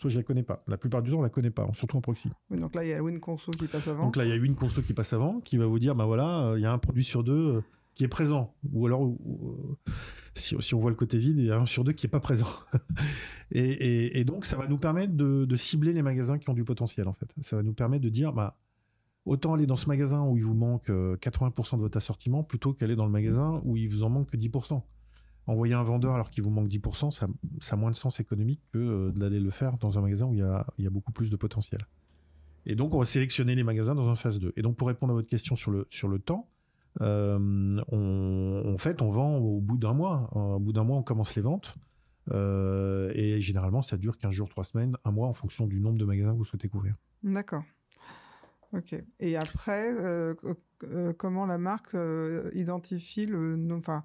soit 0.00 0.10
je 0.10 0.16
la 0.16 0.22
connais 0.22 0.42
pas. 0.42 0.64
La 0.66 0.78
plupart 0.78 1.02
du 1.02 1.10
temps, 1.10 1.18
on 1.18 1.22
la 1.22 1.28
connaît 1.28 1.50
pas, 1.50 1.68
surtout 1.74 1.98
en 1.98 2.00
proxy. 2.00 2.30
donc 2.50 2.74
là, 2.74 2.84
il 2.84 2.88
y 2.88 2.92
a 2.94 3.02
WinConso 3.02 3.50
qui 3.52 3.66
passe 3.66 3.86
avant. 3.88 4.04
Donc 4.04 4.16
là, 4.16 4.24
il 4.24 4.30
y 4.30 4.32
a 4.32 4.36
WinConso 4.36 4.80
qui 4.82 4.94
passe 4.94 5.12
avant, 5.12 5.40
qui 5.40 5.58
va 5.58 5.66
vous 5.66 5.78
dire, 5.78 5.94
bah 5.94 6.06
voilà, 6.06 6.46
euh, 6.46 6.58
il 6.58 6.62
y 6.62 6.66
a 6.66 6.72
un 6.72 6.78
produit 6.78 7.04
sur 7.04 7.22
deux 7.22 7.56
euh, 7.56 7.60
qui 7.94 8.04
est 8.04 8.08
présent. 8.08 8.54
Ou 8.72 8.86
alors, 8.86 9.12
si, 10.34 10.56
si, 10.60 10.74
on 10.74 10.80
voit 10.80 10.90
le 10.90 10.96
côté 10.96 11.18
vide, 11.18 11.36
il 11.38 11.44
y 11.44 11.50
a 11.50 11.58
un 11.58 11.66
sur 11.66 11.84
deux 11.84 11.92
qui 11.92 12.06
est 12.06 12.10
pas 12.10 12.20
présent. 12.20 12.48
et, 13.52 14.18
et, 14.18 14.24
donc, 14.24 14.46
ça 14.46 14.56
va 14.56 14.66
nous 14.66 14.78
permettre 14.78 15.12
de, 15.12 15.44
de, 15.44 15.56
cibler 15.56 15.92
les 15.92 16.02
magasins 16.02 16.38
qui 16.38 16.48
ont 16.48 16.54
du 16.54 16.64
potentiel, 16.64 17.06
en 17.06 17.12
fait. 17.12 17.28
Ça 17.42 17.56
va 17.56 17.62
nous 17.62 17.74
permettre 17.74 18.02
de 18.02 18.08
dire, 18.08 18.32
bah, 18.32 18.56
autant 19.26 19.52
aller 19.52 19.66
dans 19.66 19.76
ce 19.76 19.86
magasin 19.86 20.22
où 20.22 20.38
il 20.38 20.44
vous 20.44 20.54
manque 20.54 20.88
80% 20.88 21.76
de 21.76 21.82
votre 21.82 21.98
assortiment 21.98 22.42
plutôt 22.42 22.72
qu'aller 22.72 22.96
dans 22.96 23.04
le 23.04 23.12
magasin 23.12 23.60
où 23.64 23.76
il 23.76 23.86
vous 23.86 24.02
en 24.02 24.08
manque 24.08 24.30
que 24.30 24.38
10% 24.38 24.80
envoyer 25.46 25.74
un 25.74 25.82
vendeur 25.82 26.14
alors 26.14 26.30
qu'il 26.30 26.44
vous 26.44 26.50
manque 26.50 26.68
10%, 26.68 27.10
ça, 27.10 27.28
ça, 27.60 27.74
a 27.74 27.76
moins 27.76 27.90
de 27.90 27.96
sens 27.96 28.20
économique 28.20 28.60
que 28.72 28.78
euh, 28.78 29.10
d'aller 29.12 29.40
le 29.40 29.50
faire 29.50 29.78
dans 29.78 29.98
un 29.98 30.02
magasin 30.02 30.26
où 30.26 30.34
il 30.34 30.40
y, 30.40 30.86
a, 30.86 30.90
beaucoup 30.90 31.12
plus 31.12 31.30
de 31.30 31.36
potentiel. 31.36 31.80
Et 32.66 32.74
donc, 32.74 32.94
on 32.94 32.98
va 32.98 33.04
sélectionner 33.04 33.54
les 33.54 33.62
magasins 33.62 33.94
dans 33.94 34.08
un 34.08 34.16
phase 34.16 34.38
2. 34.38 34.52
Et 34.56 34.62
donc, 34.62 34.76
pour 34.76 34.88
répondre 34.88 35.12
à 35.12 35.14
votre 35.14 35.28
question 35.28 35.56
sur 35.56 35.70
le, 35.70 35.86
sur 35.90 36.08
le 36.08 36.18
temps, 36.18 36.48
euh, 37.00 37.80
on, 37.90 38.62
en 38.74 38.78
fait, 38.78 39.00
on 39.00 39.08
vend 39.08 39.38
au 39.38 39.60
bout 39.60 39.78
d'un 39.78 39.94
mois. 39.94 40.28
Au 40.32 40.58
bout 40.58 40.72
d'un 40.72 40.84
mois, 40.84 40.98
on 40.98 41.02
commence 41.02 41.34
les 41.36 41.42
ventes. 41.42 41.74
Euh, 42.30 43.10
et 43.14 43.40
généralement, 43.40 43.82
ça 43.82 43.96
dure 43.96 44.18
15 44.18 44.30
jours, 44.30 44.48
3 44.50 44.64
semaines, 44.64 44.96
un 45.04 45.10
mois 45.10 45.26
en 45.26 45.32
fonction 45.32 45.66
du 45.66 45.80
nombre 45.80 45.98
de 45.98 46.04
magasins 46.04 46.32
que 46.32 46.38
vous 46.38 46.44
souhaitez 46.44 46.68
couvrir. 46.68 46.94
D'accord. 47.22 47.64
Ok. 48.72 48.94
Et 49.18 49.36
après, 49.36 49.96
comment 51.16 51.46
la 51.46 51.58
marque 51.58 51.96
identifie 52.52 53.26
le, 53.26 53.58
enfin, 53.72 54.04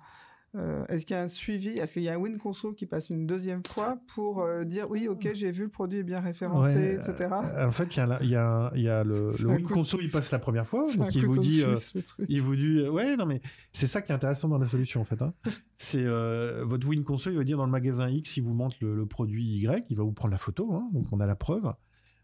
euh, 0.55 0.85
est-ce 0.87 1.05
qu'il 1.05 1.15
y 1.15 1.19
a 1.19 1.23
un 1.23 1.27
suivi? 1.27 1.69
Est-ce 1.79 1.93
qu'il 1.93 2.03
y 2.03 2.09
a 2.09 2.13
un 2.13 2.17
Win 2.17 2.37
Conso 2.37 2.71
qui 2.71 2.85
passe 2.85 3.09
une 3.09 3.27
deuxième 3.27 3.61
fois 3.67 3.97
pour 4.13 4.41
euh, 4.41 4.63
dire 4.63 4.89
oui, 4.89 5.07
ok, 5.07 5.29
j'ai 5.33 5.51
vu 5.51 5.63
le 5.63 5.69
produit 5.69 5.99
est 5.99 6.03
bien 6.03 6.21
référencé, 6.21 6.97
etc. 6.99 7.29
Euh, 7.43 7.67
en 7.67 7.71
fait, 7.71 7.95
il 7.95 7.99
y 7.99 8.01
a, 8.01 8.23
y 8.23 8.35
a, 8.35 8.71
y 8.75 8.87
a 8.87 9.03
le, 9.03 9.31
le 9.41 9.47
Win 9.47 9.67
Conso, 9.67 9.99
il 9.99 10.09
passe 10.09 10.31
la 10.31 10.39
première 10.39 10.67
fois, 10.67 10.85
donc 10.95 11.13
il 11.13 11.25
vous 11.25 11.39
dit, 11.39 11.63
il 12.29 12.41
vous 12.41 12.55
dit, 12.55 12.87
ouais, 12.87 13.17
non 13.17 13.25
mais 13.25 13.41
c'est 13.73 13.87
ça 13.87 14.01
qui 14.01 14.11
est 14.11 14.15
intéressant 14.15 14.47
dans 14.47 14.57
la 14.57 14.67
solution 14.67 15.01
en 15.01 15.05
fait. 15.05 15.21
Hein. 15.21 15.33
c'est 15.77 16.05
votre 16.63 16.87
Win 16.87 17.03
Conso, 17.03 17.31
il 17.31 17.37
va 17.37 17.43
dire 17.43 17.57
dans 17.57 17.65
le 17.65 17.71
magasin 17.71 18.09
X, 18.09 18.37
il 18.37 18.43
vous 18.43 18.53
montre 18.53 18.77
le, 18.81 19.05
produit 19.05 19.57
Y, 19.57 19.85
il 19.89 19.97
va 19.97 20.03
vous 20.03 20.13
prendre 20.13 20.31
la 20.31 20.37
photo, 20.37 20.73
hein, 20.73 20.89
donc 20.93 21.07
on 21.11 21.19
a 21.19 21.25
la 21.25 21.35
preuve. 21.35 21.73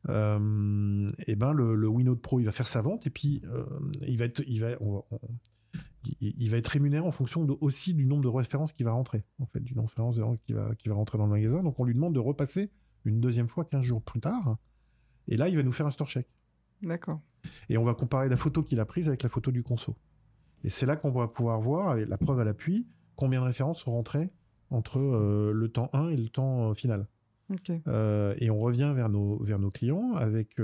et 0.08 1.36
ben 1.36 1.54
le, 1.54 1.76
le 1.76 1.88
Winode 1.88 2.22
Pro, 2.22 2.40
il 2.40 2.46
va 2.46 2.52
faire 2.52 2.68
sa 2.68 2.82
vente 2.82 3.06
et 3.08 3.10
puis 3.10 3.42
il 4.08 4.18
va 4.18 4.26
être, 4.26 4.42
il 4.48 4.62
va, 4.62 4.70
il, 6.20 6.50
va 6.50 6.58
être 6.58 6.68
rémunéré 6.68 7.06
en 7.06 7.12
fonction 7.12 7.46
aussi 7.62 7.94
du 7.94 8.06
nombre 8.06 8.24
de 8.24 8.28
références 8.28 8.74
qui 8.74 8.84
va 8.84 8.92
rentrer, 8.92 9.24
en 9.40 9.46
fait, 9.46 9.60
du 9.60 9.76
nombre 9.76 9.90
de 9.96 10.02
références 10.02 10.40
qui 10.46 10.54
va, 10.54 10.74
qui 10.76 10.90
va 10.90 10.96
rentrer 10.96 11.18
dans 11.18 11.26
le 11.26 11.32
magasin. 11.32 11.62
Donc 11.64 11.80
on 11.80 11.84
lui 11.84 11.94
demande 11.94 12.14
de 12.14 12.20
repasser 12.20 12.72
une 13.06 13.20
deuxième 13.20 13.48
fois 13.48 13.66
15 13.66 13.84
jours 13.84 14.02
plus 14.02 14.20
tard. 14.20 14.58
Et 15.28 15.38
là, 15.38 15.50
il 15.50 15.56
va 15.56 15.64
nous 15.64 15.72
faire 15.72 15.86
un 15.86 15.92
store 15.92 16.08
check. 16.08 16.28
D'accord. 16.82 17.20
Et 17.70 17.78
on 17.78 17.84
va 17.84 17.94
comparer 17.94 18.30
la 18.30 18.38
photo 18.38 18.64
qu'il 18.64 18.80
a 18.80 18.86
prise 18.86 19.08
avec 19.08 19.24
la 19.24 19.30
photo 19.30 19.52
du 19.52 19.64
conso. 19.64 19.96
Et 20.64 20.70
c'est 20.70 20.86
là 20.86 20.96
qu'on 20.96 21.12
va 21.12 21.28
pouvoir 21.28 21.60
voir, 21.60 21.90
avec 21.90 22.08
la 22.08 22.18
preuve 22.18 22.40
à 22.40 22.44
l'appui, 22.44 22.88
combien 23.16 23.42
de 23.42 23.46
références 23.46 23.82
sont 23.82 23.92
rentrées 23.92 24.30
entre 24.70 25.00
euh, 25.00 25.52
le 25.54 25.70
temps 25.70 25.90
1 25.94 26.10
et 26.10 26.18
le 26.18 26.30
temps 26.30 26.70
euh, 26.70 26.74
final. 26.74 27.08
Euh, 27.88 28.34
et 28.38 28.50
on 28.50 28.60
revient 28.60 28.94
vers 28.96 29.10
nos, 29.10 29.44
vers 29.44 29.60
nos 29.60 29.72
clients 29.72 30.14
avec 30.14 30.56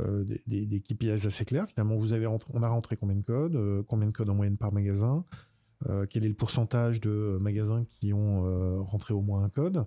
euh, 0.00 0.24
des, 0.46 0.80
KPIs 0.80 1.26
assez 1.26 1.44
clairs. 1.44 1.66
Finalement, 1.68 1.96
vous 1.96 2.12
avez 2.12 2.26
on 2.26 2.62
a 2.62 2.68
rentré 2.68 2.96
combien 2.96 3.16
de 3.16 3.22
codes, 3.22 3.56
euh, 3.56 3.82
combien 3.86 4.08
de 4.08 4.12
codes 4.12 4.28
en 4.28 4.34
moyenne 4.34 4.56
par 4.56 4.72
magasin, 4.72 5.24
euh, 5.88 6.06
quel 6.08 6.24
est 6.24 6.28
le 6.28 6.34
pourcentage 6.34 7.00
de 7.00 7.38
magasins 7.40 7.84
qui 7.84 8.12
ont 8.12 8.84
rentré 8.84 9.14
au 9.14 9.22
moins 9.22 9.44
un 9.44 9.48
code, 9.48 9.86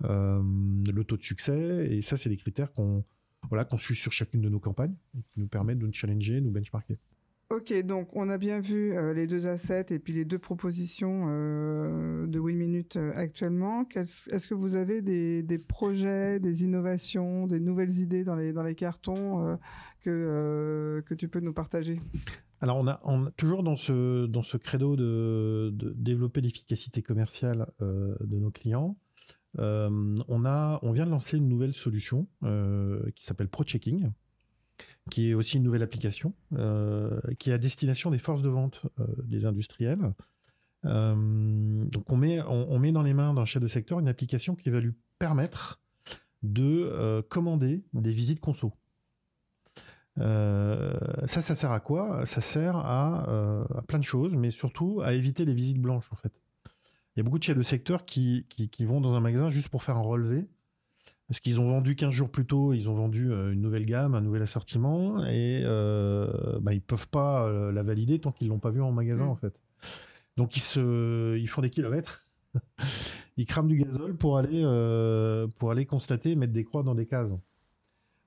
le 0.00 1.02
taux 1.02 1.16
de 1.16 1.22
succès, 1.22 1.88
et 1.90 2.02
ça, 2.02 2.16
c'est 2.16 2.28
des 2.28 2.36
critères 2.36 2.72
qu'on 2.72 3.04
voilà, 3.50 3.64
qu'on 3.66 3.76
suit 3.76 3.94
sur 3.94 4.10
chacune 4.10 4.40
de 4.40 4.48
nos 4.48 4.58
campagnes 4.58 4.94
et 5.16 5.22
qui 5.22 5.40
nous 5.40 5.46
permettent 5.46 5.78
de 5.78 5.86
nous 5.86 5.92
challenger, 5.92 6.40
nous 6.40 6.50
benchmarker. 6.50 6.96
Ok, 7.50 7.74
donc 7.82 8.08
on 8.16 8.30
a 8.30 8.38
bien 8.38 8.58
vu 8.58 8.94
euh, 8.94 9.12
les 9.12 9.26
deux 9.26 9.46
assets 9.46 9.86
et 9.90 9.98
puis 9.98 10.14
les 10.14 10.24
deux 10.24 10.38
propositions 10.38 11.26
euh, 11.28 12.26
de 12.26 12.38
WinMinute 12.38 12.96
euh, 12.96 13.12
actuellement. 13.14 13.86
Est-ce 13.94 14.48
que 14.48 14.54
vous 14.54 14.76
avez 14.76 15.02
des, 15.02 15.58
projets, 15.58 16.40
des 16.40 16.64
innovations, 16.64 17.46
des 17.46 17.60
nouvelles 17.60 17.98
idées 17.98 18.24
dans 18.24 18.34
les, 18.34 18.74
cartons 18.74 19.58
que, 20.00 21.02
que 21.06 21.14
tu 21.14 21.28
peux 21.28 21.40
nous 21.40 21.52
partager? 21.52 22.00
Alors 22.60 22.78
on 22.78 22.88
a, 22.88 23.00
on 23.04 23.30
toujours 23.36 23.62
dans 23.62 23.76
ce, 23.76 24.56
credo 24.56 24.96
de, 24.96 25.70
développer 25.96 26.40
l'efficacité 26.40 27.02
commerciale 27.02 27.66
de 27.80 28.38
nos 28.38 28.50
clients, 28.50 28.96
on, 29.58 30.14
on 30.28 30.92
vient 30.92 31.04
de 31.04 31.10
lancer 31.10 31.36
une 31.36 31.48
nouvelle 31.48 31.74
solution 31.74 32.26
qui 33.14 33.24
s'appelle 33.24 33.48
ProChecking 33.48 34.10
qui 35.10 35.30
est 35.30 35.34
aussi 35.34 35.58
une 35.58 35.62
nouvelle 35.62 35.82
application, 35.82 36.34
euh, 36.54 37.20
qui 37.38 37.50
est 37.50 37.52
à 37.52 37.58
destination 37.58 38.10
des 38.10 38.18
forces 38.18 38.42
de 38.42 38.48
vente 38.48 38.82
euh, 38.98 39.06
des 39.24 39.44
industriels. 39.44 40.14
Euh, 40.84 41.84
donc 41.86 42.10
on 42.10 42.16
met, 42.16 42.92
dans 42.92 43.02
les 43.02 43.14
mains 43.14 43.34
d'un 43.34 43.44
chef 43.44 43.62
de 43.62 43.68
secteur 43.68 44.00
une 44.00 44.08
application 44.08 44.54
qui 44.54 44.70
va 44.70 44.80
lui 44.80 44.92
permettre 45.18 45.80
de 46.42 47.24
commander 47.30 47.82
des 47.94 48.10
visites 48.10 48.40
conso. 48.40 48.74
ça, 50.18 50.92
ça 51.26 51.54
sert 51.54 51.72
à 51.72 51.80
quoi? 51.80 52.26
Ça 52.26 52.42
sert 52.42 52.76
à, 52.76 53.64
plein 53.88 53.98
de 53.98 54.04
choses, 54.04 54.34
mais 54.34 54.50
surtout 54.50 55.00
à 55.02 55.14
éviter 55.14 55.46
les 55.46 55.54
visites 55.54 55.80
blanches 55.80 56.12
en 56.12 56.16
fait. 56.16 56.32
Il 57.16 57.20
y 57.20 57.22
a 57.22 57.22
beaucoup 57.22 57.38
de 57.38 57.44
chefs 57.44 57.56
de 57.56 57.62
secteur 57.62 58.04
qui 58.04 58.44
vont 58.80 59.00
dans 59.00 59.14
un 59.14 59.20
magasin 59.20 59.48
juste 59.48 59.70
pour 59.70 59.82
faire 59.82 59.96
un 59.96 60.02
relevé 60.02 60.46
parce 61.28 61.40
qu'ils 61.40 61.58
ont 61.58 61.68
vendu 61.68 61.96
15 61.96 62.10
jours 62.10 62.30
plus 62.30 62.44
tôt, 62.44 62.74
ils 62.74 62.88
ont 62.90 62.94
vendu 62.94 63.32
euh, 63.32 63.52
une 63.52 63.62
nouvelle 63.62 63.86
gamme, 63.86 64.14
un 64.14 64.20
nouvel 64.20 64.42
assortiment, 64.42 65.24
et 65.24 65.62
euh, 65.64 66.58
bah, 66.60 66.74
ils 66.74 66.82
peuvent 66.82 67.08
pas 67.08 67.46
euh, 67.46 67.72
la 67.72 67.82
valider 67.82 68.18
tant 68.18 68.30
qu'ils 68.30 68.48
l'ont 68.48 68.58
pas 68.58 68.70
vu 68.70 68.82
en 68.82 68.92
magasin, 68.92 69.26
mm. 69.26 69.30
en 69.30 69.36
fait. 69.36 69.58
Donc 70.36 70.56
ils, 70.56 70.60
se, 70.60 71.36
ils 71.38 71.48
font 71.48 71.62
des 71.62 71.70
kilomètres, 71.70 72.26
ils 73.36 73.46
crament 73.46 73.68
du 73.68 73.78
gazole 73.78 74.16
pour 74.16 74.36
aller, 74.36 74.62
euh, 74.64 75.46
pour 75.58 75.70
aller 75.70 75.86
constater, 75.86 76.36
mettre 76.36 76.52
des 76.52 76.64
croix 76.64 76.82
dans 76.82 76.94
des 76.94 77.06
cases. 77.06 77.30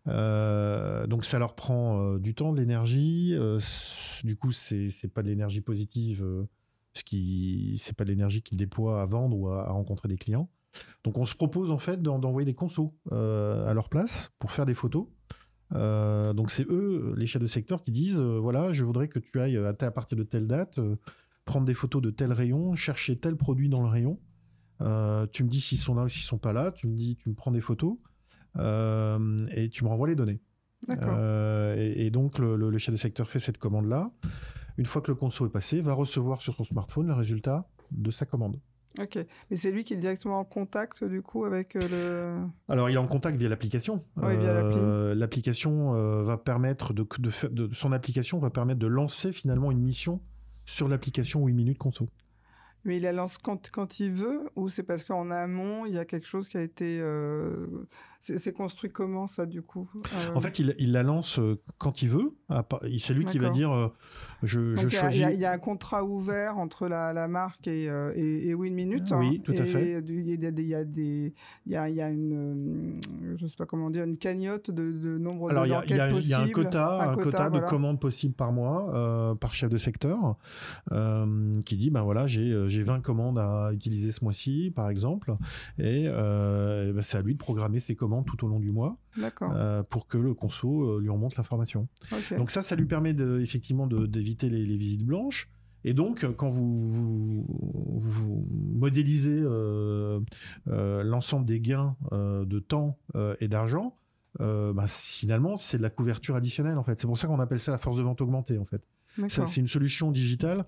donc 0.06 1.26
ça 1.26 1.38
leur 1.38 1.54
prend 1.54 2.16
du 2.18 2.34
temps, 2.34 2.52
de 2.52 2.60
l'énergie. 2.60 3.36
du 4.24 4.36
coup, 4.38 4.52
c'est 4.52 5.14
pas 5.14 5.22
de 5.22 5.28
l'énergie 5.28 5.62
positive, 5.62 6.26
ce 6.94 7.04
qui 7.04 7.76
c'est 7.78 7.96
pas 7.96 8.06
de 8.06 8.10
l'énergie 8.10 8.42
qu'ils 8.42 8.58
déploient 8.58 9.04
à 9.04 9.06
vendre 9.06 9.38
ou 9.38 9.50
à 9.50 9.70
rencontrer 9.70 10.08
des 10.08 10.18
clients. 10.18 10.50
Donc 11.04 11.18
on 11.18 11.26
se 11.26 11.36
propose 11.36 11.72
en 11.72 11.78
fait 11.78 12.02
d'envoyer 12.02 12.46
des 12.46 12.54
consos 12.54 12.94
euh, 13.12 13.66
à 13.68 13.74
leur 13.74 13.90
place 13.90 14.32
pour 14.40 14.52
faire 14.52 14.66
des 14.66 14.74
photos. 14.74 15.08
Euh, 15.74 16.34
donc 16.34 16.52
c'est 16.52 16.66
eux, 16.70 17.14
les 17.18 17.28
chefs 17.28 17.42
de 17.42 17.48
secteur, 17.48 17.84
qui 17.84 17.92
disent 17.92 18.20
euh, 18.20 18.40
voilà, 18.40 18.72
je 18.72 18.84
voudrais 18.84 19.08
que 19.08 19.20
tu 19.20 19.40
ailles 19.40 19.58
à, 19.58 19.70
à 19.80 19.92
partir 19.92 20.18
de 20.18 20.24
telle 20.24 20.48
date, 20.48 20.80
prendre 21.46 21.66
des 21.66 21.74
photos 21.74 22.02
de 22.02 22.10
tel 22.10 22.34
rayon, 22.34 22.76
chercher 22.76 23.18
tel 23.18 23.36
produit 23.38 23.70
dans 23.70 23.82
le 23.82 23.88
rayon. 23.88 24.20
tu 25.32 25.44
me 25.44 25.50
dis 25.50 25.62
s'ils 25.62 25.78
sont 25.78 25.96
là 25.96 26.04
ou 26.04 26.10
s'ils 26.10 26.26
sont 26.26 26.38
pas 26.40 26.54
là. 26.54 26.72
Tu 26.72 26.88
me 26.88 26.96
dis, 26.96 27.18
tu 27.18 27.30
me 27.30 27.36
prends 27.36 27.52
des 27.52 27.62
photos 27.62 27.98
et 28.56 29.70
tu 29.70 29.84
me 29.84 29.88
renvoies 29.88 30.10
les 30.10 30.16
données. 30.16 30.42
Et, 30.90 32.06
et, 32.06 32.12
donc 32.12 32.38
le, 32.38 32.56
le, 32.56 32.78
chef 32.78 32.94
de 32.94 33.00
secteur 33.00 33.28
fait 33.28 33.40
cette 33.40 33.58
commande 33.58 33.88
là. 33.88 34.12
Une 34.78 34.86
fois 34.86 35.02
que 35.02 35.10
le 35.10 35.16
conso 35.16 35.46
est 35.48 35.50
passé, 35.50 35.82
va 35.82 35.94
recevoir 35.94 36.42
sur 36.42 36.56
son 36.56 36.64
smartphone 36.64 37.08
le 37.08 37.14
résultat 37.14 37.68
de 37.92 38.12
sa 38.12 38.26
commande. 38.26 38.60
Ok, 39.00 39.20
mais 39.50 39.58
c'est 39.58 39.72
lui 39.72 39.84
qui 39.84 39.94
est 39.94 39.98
directement 39.98 40.40
en 40.40 40.44
contact 40.44 41.04
du 41.04 41.22
coup 41.22 41.46
avec 41.46 41.76
euh, 41.76 41.88
le. 42.38 42.48
Alors 42.68 42.90
il 42.90 42.96
est 42.96 43.00
en 43.00 43.08
contact 43.08 43.38
via 43.38 43.48
l'application. 43.48 44.04
Oui, 44.16 44.38
via 44.38 44.50
euh, 44.50 45.14
l'application 45.14 45.96
euh, 45.96 46.24
va 46.24 46.38
permettre 46.38 46.94
de, 46.94 47.06
de, 47.20 47.48
de, 47.50 47.74
son 47.74 47.92
application 47.92 48.40
va 48.40 48.50
permettre 48.50 48.80
de 48.80 48.88
lancer 48.88 49.32
finalement 49.32 49.72
une 49.72 49.82
mission 49.82 50.22
sur 50.66 50.88
l'application 50.88 51.46
8 51.46 51.54
minutes 51.54 51.78
conso. 51.78 52.10
Mais 52.86 52.98
il 52.98 53.04
la 53.04 53.12
lance 53.12 53.38
quand, 53.38 53.70
quand 53.70 54.00
il 54.00 54.12
veut 54.12 54.46
ou 54.56 54.70
c'est 54.70 54.84
parce 54.84 55.04
qu'en 55.04 55.30
amont, 55.30 55.86
il 55.86 55.94
y 55.94 55.98
a 55.98 56.06
quelque 56.06 56.28
chose 56.28 56.48
qui 56.48 56.58
a 56.58 56.62
été... 56.62 57.00
Euh, 57.02 57.68
c'est 58.22 58.54
construit 58.54 58.90
comment 58.90 59.28
ça 59.28 59.46
du 59.46 59.62
coup? 59.62 59.90
En 60.34 60.40
fait, 60.40 60.60
il, 60.60 60.74
il, 60.80 60.94
la 60.94 61.04
lance 61.04 61.40
quand 61.80 62.02
il 62.02 62.10
veut. 62.10 62.38
C'est 63.00 63.14
lui 63.14 63.26
qui 63.26 63.40
va 63.40 63.50
dire 63.50 63.92
je, 64.44 64.76
je 64.76 64.90
choisis... 64.90 65.26
Il 65.34 65.40
y, 65.40 65.46
a 65.46 65.52
un 65.52 65.58
contrat 65.58 66.04
ouvert 66.04 66.58
entre 66.58 66.88
la, 66.88 67.14
la 67.14 67.28
marque 67.28 67.68
et, 67.68 67.86
et, 68.16 68.50
et 68.50 68.54
Win 68.54 68.74
Minute. 68.74 69.12
Oui, 69.16 69.42
tout 69.42 69.52
à 69.52 69.66
fait. 69.66 69.86
Il 69.86 69.92
y 69.92 69.96
a 69.96 70.02
des... 70.02 70.64
Il 70.64 70.70
y 70.70 70.76
a, 70.76 70.84
des, 70.84 71.34
il 71.66 71.72
y 71.72 71.76
a, 71.76 71.90
il 71.90 71.96
y 71.96 72.02
a 72.02 72.10
une... 72.10 73.00
Je 73.36 73.48
sais 73.48 73.58
pas 73.58 73.66
comment 73.66 73.90
dire, 73.90 74.04
une 74.04 74.18
cagnotte 74.18 74.72
de, 74.72 74.92
de 74.92 75.18
nombre 75.18 75.50
Alors, 75.50 75.64
de 75.64 75.68
il 75.68 75.72
y, 75.72 76.00
a, 76.00 76.10
il 76.10 76.28
y 76.28 76.34
a 76.34 76.42
un 76.42 76.50
quota, 76.50 77.12
un, 77.12 77.16
quota, 77.16 77.50
de 77.50 77.60
commandes 77.60 78.00
possibles 78.00 78.34
par 78.34 78.52
mois 78.52 79.36
par 79.40 79.54
chef 79.54 79.70
de 79.70 79.78
secteur 79.78 80.38
qui 81.66 81.78
dit 81.78 81.90
ben 81.90 82.02
voilà, 82.02 82.28
j'ai 82.28 82.84
20 82.84 83.02
commandes 83.02 83.40
à 83.40 83.72
utiliser 83.74 84.12
ce 84.12 84.24
mois-ci, 84.24 84.72
par 84.76 84.90
exemple, 84.90 85.36
et 85.78 86.06
euh, 86.08 86.94
bah, 86.94 87.02
c'est 87.02 87.18
à 87.18 87.22
lui 87.22 87.34
de 87.34 87.40
programmer 87.40 87.80
ses 87.80 87.96
commandes 87.96 88.26
tout 88.26 88.46
au 88.46 88.48
long 88.48 88.60
du 88.60 88.72
mois 88.72 88.98
euh, 89.42 89.84
pour 89.84 90.08
que 90.08 90.18
le 90.18 90.34
conso 90.34 90.84
euh, 90.84 91.02
lui 91.02 91.10
remonte 91.10 91.36
l'information. 91.38 91.88
Donc 92.38 92.52
ça, 92.52 92.62
ça 92.62 92.76
lui 92.76 92.86
permet 92.86 93.14
de, 93.14 93.40
effectivement 93.40 93.88
d'éviter 93.88 94.50
les, 94.50 94.78
visites 94.78 95.06
blanches. 95.06 95.50
Et 95.84 95.94
donc, 95.94 96.26
quand 96.36 96.50
vous, 96.50 97.46
vous, 98.00 98.48
modélisez 98.52 99.42
l'ensemble 100.66 101.46
des 101.46 101.60
gains 101.62 101.96
de 102.12 102.60
temps 102.60 102.98
et 103.40 103.48
d'argent, 103.48 103.98
bah, 104.40 104.86
finalement, 104.88 105.58
c'est 105.58 105.78
de 105.78 105.84
la 105.84 105.90
couverture 105.90 106.36
additionnelle 106.36 106.78
en 106.78 106.84
fait. 106.84 107.00
C'est 107.00 107.08
pour 107.08 107.18
ça 107.18 107.28
qu'on 107.28 107.40
appelle 107.40 107.60
ça 107.60 107.72
la 107.72 107.78
force 107.78 107.98
de 107.98 108.02
vente 108.02 108.22
augmentée 108.22 108.58
en 108.58 108.66
fait. 108.66 108.82
C'est 109.30 109.58
une 109.58 109.68
solution 109.68 110.12
digitale 110.12 110.66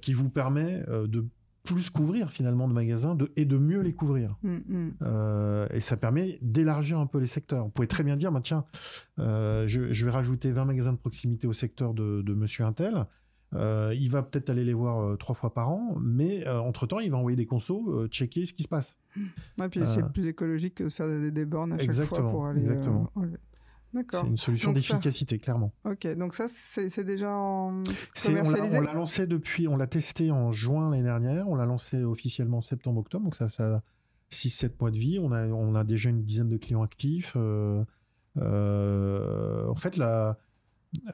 qui 0.00 0.12
vous 0.12 0.30
permet 0.30 0.84
de 0.88 1.26
plus 1.64 1.88
couvrir 1.90 2.30
finalement 2.30 2.68
de 2.68 2.74
magasins 2.74 3.14
de, 3.14 3.32
et 3.36 3.46
de 3.46 3.56
mieux 3.56 3.80
les 3.80 3.94
couvrir. 3.94 4.36
Mm, 4.42 4.56
mm. 4.68 4.92
Euh, 5.02 5.66
et 5.70 5.80
ça 5.80 5.96
permet 5.96 6.38
d'élargir 6.42 6.98
un 6.98 7.06
peu 7.06 7.18
les 7.18 7.26
secteurs. 7.26 7.66
On 7.66 7.70
pourrait 7.70 7.86
très 7.86 8.04
bien 8.04 8.16
dire, 8.16 8.30
bah, 8.30 8.40
tiens, 8.42 8.66
euh, 9.18 9.66
je, 9.66 9.92
je 9.92 10.04
vais 10.04 10.10
rajouter 10.10 10.52
20 10.52 10.66
magasins 10.66 10.92
de 10.92 10.98
proximité 10.98 11.46
au 11.46 11.54
secteur 11.54 11.94
de, 11.94 12.22
de 12.22 12.34
Monsieur 12.34 12.64
Intel. 12.64 13.06
Euh, 13.54 13.94
il 13.96 14.10
va 14.10 14.22
peut-être 14.22 14.50
aller 14.50 14.64
les 14.64 14.74
voir 14.74 15.16
trois 15.16 15.34
fois 15.34 15.54
par 15.54 15.70
an, 15.70 15.96
mais 16.00 16.46
entre-temps, 16.46 17.00
il 17.00 17.10
va 17.10 17.16
envoyer 17.16 17.36
des 17.36 17.46
consos, 17.46 18.08
checker 18.08 18.46
ce 18.46 18.52
qui 18.52 18.64
se 18.64 18.68
passe. 18.68 18.96
Ouais, 19.58 19.68
puis 19.68 19.80
c'est 19.86 20.06
plus 20.12 20.26
écologique 20.26 20.74
que 20.74 20.84
de 20.84 20.88
faire 20.88 21.08
des, 21.08 21.30
des 21.30 21.46
bornes 21.46 21.72
à 21.72 21.78
chaque 21.78 21.92
fois 22.04 22.28
pour 22.28 22.46
aller 22.46 22.60
exactement. 22.60 23.10
enlever. 23.14 23.38
D'accord. 23.94 24.22
C'est 24.24 24.28
une 24.30 24.36
solution 24.36 24.70
ça- 24.70 24.74
d'efficacité, 24.74 25.38
clairement. 25.38 25.72
Ok, 25.84 26.06
donc 26.18 26.34
ça, 26.34 26.46
c'est 26.48 27.04
déjà 27.04 27.32
en 27.34 27.82
C'est- 28.12 28.30
on 28.30 28.34
l'a- 28.34 28.40
commercialisé 28.42 28.78
on 28.78 28.80
l'a 28.82 28.92
lancé 28.92 29.26
depuis, 29.26 29.68
on 29.68 29.76
l'a 29.76 29.86
testé 29.86 30.30
en 30.32 30.50
juin 30.52 30.90
l'année 30.90 31.04
dernière, 31.04 31.48
on 31.48 31.54
l'a 31.54 31.64
lancé 31.64 32.02
officiellement 32.02 32.58
en 32.58 32.62
septembre-octobre, 32.62 33.24
donc 33.24 33.36
ça, 33.36 33.48
ça 33.48 33.76
a 33.76 33.82
6-7 34.30 34.80
mois 34.80 34.90
de 34.90 34.98
vie. 34.98 35.18
On 35.20 35.30
a, 35.32 35.46
on 35.46 35.74
a 35.76 35.84
déjà 35.84 36.10
une 36.10 36.24
dizaine 36.24 36.48
de 36.48 36.56
clients 36.56 36.82
actifs. 36.82 37.34
euh, 37.36 37.84
euh, 38.64 39.68
en 39.68 39.74
fait, 39.76 39.96
là, 39.96 40.38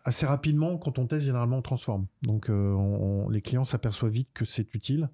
assez 0.05 0.27
rapidement, 0.27 0.79
quand 0.79 0.99
on 0.99 1.07
teste, 1.07 1.25
généralement, 1.27 1.59
on 1.59 1.63
transforme. 1.63 2.07
Donc, 2.23 2.49
euh, 2.51 2.73
on- 2.73 3.25
on- 3.27 3.29
les 3.29 3.43
clients 3.43 3.65
s'aperçoivent 3.65 4.13
vite 4.13 4.29
que 4.35 4.45
c'est 4.45 4.75
utile 4.75 5.09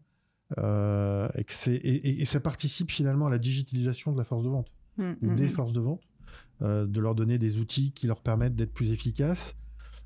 et, 0.56 1.44
que 1.44 1.52
c'est- 1.52 1.74
et, 1.74 2.08
et- 2.08 2.22
et 2.22 2.24
ça 2.24 2.38
participe 2.40 2.90
finalement 2.92 3.26
à 3.26 3.30
la 3.30 3.38
digitalisation 3.38 4.12
de 4.12 4.18
la 4.18 4.24
force 4.24 4.44
de 4.44 4.48
vente 4.48 4.68
ou 4.98 5.02
mm, 5.02 5.34
des 5.34 5.44
mm. 5.46 5.48
forces 5.48 5.72
de 5.72 5.80
vente, 5.80 6.00
de 6.60 7.00
leur 7.00 7.14
donner 7.14 7.38
des 7.38 7.58
outils 7.58 7.92
qui 7.92 8.06
leur 8.06 8.20
permettent 8.20 8.54
d'être 8.54 8.72
plus 8.72 8.90
efficaces. 8.90 9.56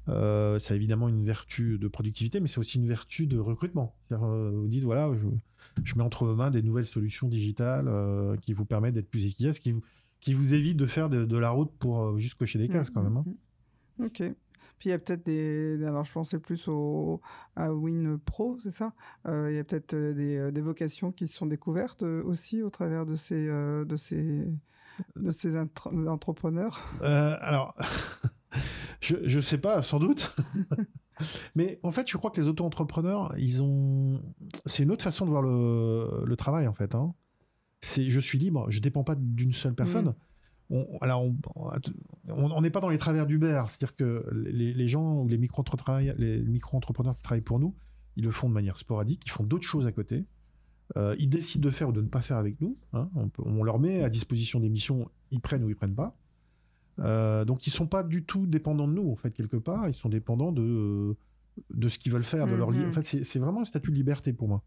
Euh, 0.08 0.58
ça 0.58 0.74
évidemment 0.74 1.08
une 1.08 1.24
vertu 1.24 1.78
de 1.78 1.88
productivité, 1.88 2.40
mais 2.40 2.48
c'est 2.48 2.58
aussi 2.58 2.78
une 2.78 2.86
vertu 2.86 3.26
de 3.26 3.38
recrutement. 3.38 3.94
Euh, 4.12 4.50
vous 4.52 4.68
dites, 4.68 4.84
voilà, 4.84 5.12
je, 5.84 5.94
mets 5.94 6.02
entre 6.02 6.24
vos 6.24 6.34
mains 6.34 6.50
des 6.50 6.62
nouvelles 6.62 6.86
solutions 6.86 7.28
digitales 7.28 7.86
euh, 7.86 8.36
qui 8.38 8.52
vous 8.52 8.64
permettent 8.64 8.94
d'être 8.94 9.10
plus 9.10 9.26
efficaces, 9.26 9.58
qui 9.58 9.72
vous, 9.72 9.82
qui 10.20 10.32
évitent 10.32 10.76
de 10.76 10.86
faire 10.86 11.08
de, 11.08 11.36
la 11.36 11.50
route 11.50 11.72
pour 11.78 12.02
euh, 12.02 12.18
juste 12.18 12.34
cocher 12.34 12.58
des 12.58 12.68
cases 12.68 12.90
quand 12.90 13.02
même. 13.02 13.16
hein. 13.16 13.24
Mm, 13.98 14.02
mm. 14.02 14.06
Ok. 14.06 14.22
Puis 14.78 14.88
il 14.88 14.92
y 14.92 14.94
a 14.94 14.98
peut-être 14.98 15.26
des. 15.26 15.84
Alors 15.86 16.04
je 16.04 16.12
pensais 16.12 16.38
plus 16.38 16.66
au 16.66 17.20
à 17.54 17.72
Win 17.74 18.18
Pro, 18.18 18.58
c'est 18.62 18.70
ça? 18.70 18.94
Euh, 19.28 19.50
Il 19.50 19.56
y 19.56 19.58
a 19.58 19.64
peut-être 19.64 19.92
euh, 19.92 20.14
des, 20.14 20.38
euh, 20.38 20.62
vocations 20.62 21.12
qui 21.12 21.26
se 21.26 21.36
sont 21.36 21.44
découvertes 21.44 22.02
euh, 22.02 22.22
aussi 22.24 22.62
au 22.62 22.70
travers 22.70 23.04
de 23.04 23.14
ces 23.14 23.46
euh, 23.46 23.84
de 23.84 23.96
ces 23.96 24.48
de 25.16 25.30
ces 25.30 25.56
entrepreneurs. 26.06 26.80
Euh, 27.02 27.36
alors, 27.40 27.74
je, 29.00 29.16
je 29.24 29.40
sais 29.40 29.58
pas, 29.58 29.82
sans 29.82 29.98
doute. 29.98 30.34
Mais 31.54 31.78
en 31.82 31.90
fait, 31.90 32.08
je 32.10 32.16
crois 32.16 32.30
que 32.30 32.40
les 32.40 32.48
auto-entrepreneurs, 32.48 33.34
ils 33.38 33.62
ont. 33.62 34.22
C'est 34.66 34.82
une 34.84 34.90
autre 34.90 35.04
façon 35.04 35.26
de 35.26 35.30
voir 35.30 35.42
le, 35.42 36.24
le 36.24 36.36
travail, 36.36 36.66
en 36.66 36.72
fait. 36.74 36.94
hein. 36.94 37.14
C'est, 37.82 38.08
je 38.08 38.20
suis 38.20 38.38
libre, 38.38 38.66
je 38.70 38.80
dépends 38.80 39.04
pas 39.04 39.14
d'une 39.16 39.52
seule 39.52 39.74
personne. 39.74 40.06
Mhm. 40.06 40.14
On, 40.72 40.98
alors, 41.00 41.24
on- 41.24 41.36
on 41.56 42.50
on 42.50 42.60
n'est 42.60 42.70
pas 42.70 42.80
dans 42.80 42.88
les 42.90 42.98
travers 42.98 43.26
d'Uber. 43.26 43.62
C'est-à-dire 43.68 43.96
que 43.96 44.24
les, 44.32 44.72
les 44.72 44.88
gens 44.88 45.16
ou 45.22 45.28
les 45.28 45.36
micro-entrepreneurs 45.38 46.14
les 46.18 46.40
micro-entrepreneurs 46.42 47.16
qui 47.16 47.22
travaillent 47.22 47.40
pour 47.42 47.58
nous, 47.58 47.74
ils 48.16 48.24
le 48.24 48.30
font 48.30 48.48
de 48.48 48.54
manière 48.54 48.78
sporadique, 48.78 49.22
ils 49.26 49.30
font 49.30 49.44
d'autres 49.44 49.66
choses 49.66 49.86
à 49.86 49.92
côté. 49.92 50.24
Euh, 50.96 51.14
ils 51.18 51.28
décident 51.28 51.64
de 51.64 51.70
faire 51.70 51.88
ou 51.90 51.92
de 51.92 52.00
ne 52.00 52.08
pas 52.08 52.20
faire 52.20 52.36
avec 52.36 52.60
nous. 52.60 52.76
hein. 52.92 53.08
On, 53.14 53.28
peut- 53.28 53.42
on 53.46 53.62
leur 53.62 53.78
met 53.78 54.02
à 54.02 54.08
disposition 54.08 54.58
des 54.60 54.68
missions, 54.68 55.08
ils 55.30 55.40
prennent 55.40 55.62
ou 55.64 55.68
ils 55.68 55.76
prennent 55.76 55.94
pas. 55.94 56.16
Euh, 56.98 57.44
donc 57.44 57.66
ils 57.66 57.70
sont 57.70 57.86
pas 57.86 58.02
du 58.02 58.24
tout 58.24 58.46
dépendants 58.46 58.88
de 58.88 58.92
nous 58.92 59.10
en 59.10 59.16
fait 59.16 59.30
quelque 59.30 59.56
part. 59.56 59.88
Ils 59.88 59.94
sont 59.94 60.08
dépendants 60.08 60.52
de 60.52 61.16
de 61.74 61.88
ce 61.88 61.98
qu'ils 61.98 62.12
veulent 62.12 62.24
faire, 62.24 62.46
de 62.46 62.54
leur 62.54 62.70
li- 62.70 62.78
Mhm. 62.78 62.88
En 62.88 62.92
fait, 62.92 63.04
c'est 63.06 63.24
c'est 63.24 63.38
vraiment 63.38 63.60
un 63.62 63.64
statut 63.64 63.90
de 63.90 63.96
liberté 63.96 64.32
pour 64.32 64.48
moi. 64.48 64.62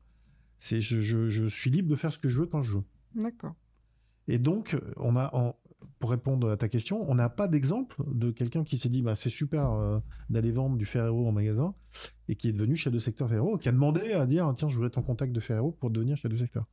C'est 0.59 0.79
je, 0.81 0.99
je, 1.01 1.27
je 1.29 1.45
suis 1.45 1.69
libre 1.69 1.89
de 1.89 1.95
faire 1.95 2.13
ce 2.13 2.17
que 2.19 2.29
je 2.29 2.39
veux 2.39 2.45
quand 2.47 2.61
je 2.61 2.77
veux. 2.77 2.83
D'accord. 3.15 3.53
Et 4.27 4.37
donc 4.39 4.77
on 4.97 5.15
a 5.17 5.29
en- 5.35 5.55
pour 5.99 6.09
répondre 6.11 6.49
à 6.51 6.57
ta 6.57 6.67
question, 6.69 7.03
on 7.09 7.15
n'a 7.15 7.29
pas 7.29 7.47
d'exemple 7.47 8.01
de 8.07 8.31
quelqu'un 8.31 8.63
qui 8.63 8.77
s'est 8.77 8.89
dit 8.89 9.01
bah, 9.01 9.15
c'est 9.15 9.29
super 9.29 9.71
euh, 9.71 9.99
d'aller 10.29 10.51
vendre 10.51 10.77
du 10.77 10.85
Ferrero 10.85 11.27
en 11.27 11.31
magasin 11.31 11.73
et 12.27 12.35
qui 12.35 12.49
est 12.49 12.53
devenu 12.53 12.75
chef 12.75 12.93
de 12.93 12.99
secteur 12.99 13.27
Ferrero, 13.29 13.57
qui 13.57 13.69
a 13.69 13.71
demandé 13.71 14.13
à 14.13 14.25
dire 14.25 14.51
tiens 14.57 14.69
je 14.69 14.75
voudrais 14.75 14.87
être 14.87 14.97
en 14.97 15.03
contact 15.03 15.31
de 15.33 15.39
Ferrero 15.39 15.71
pour 15.71 15.89
devenir 15.89 16.17
chef 16.17 16.31
de 16.31 16.37
secteur. 16.37 16.65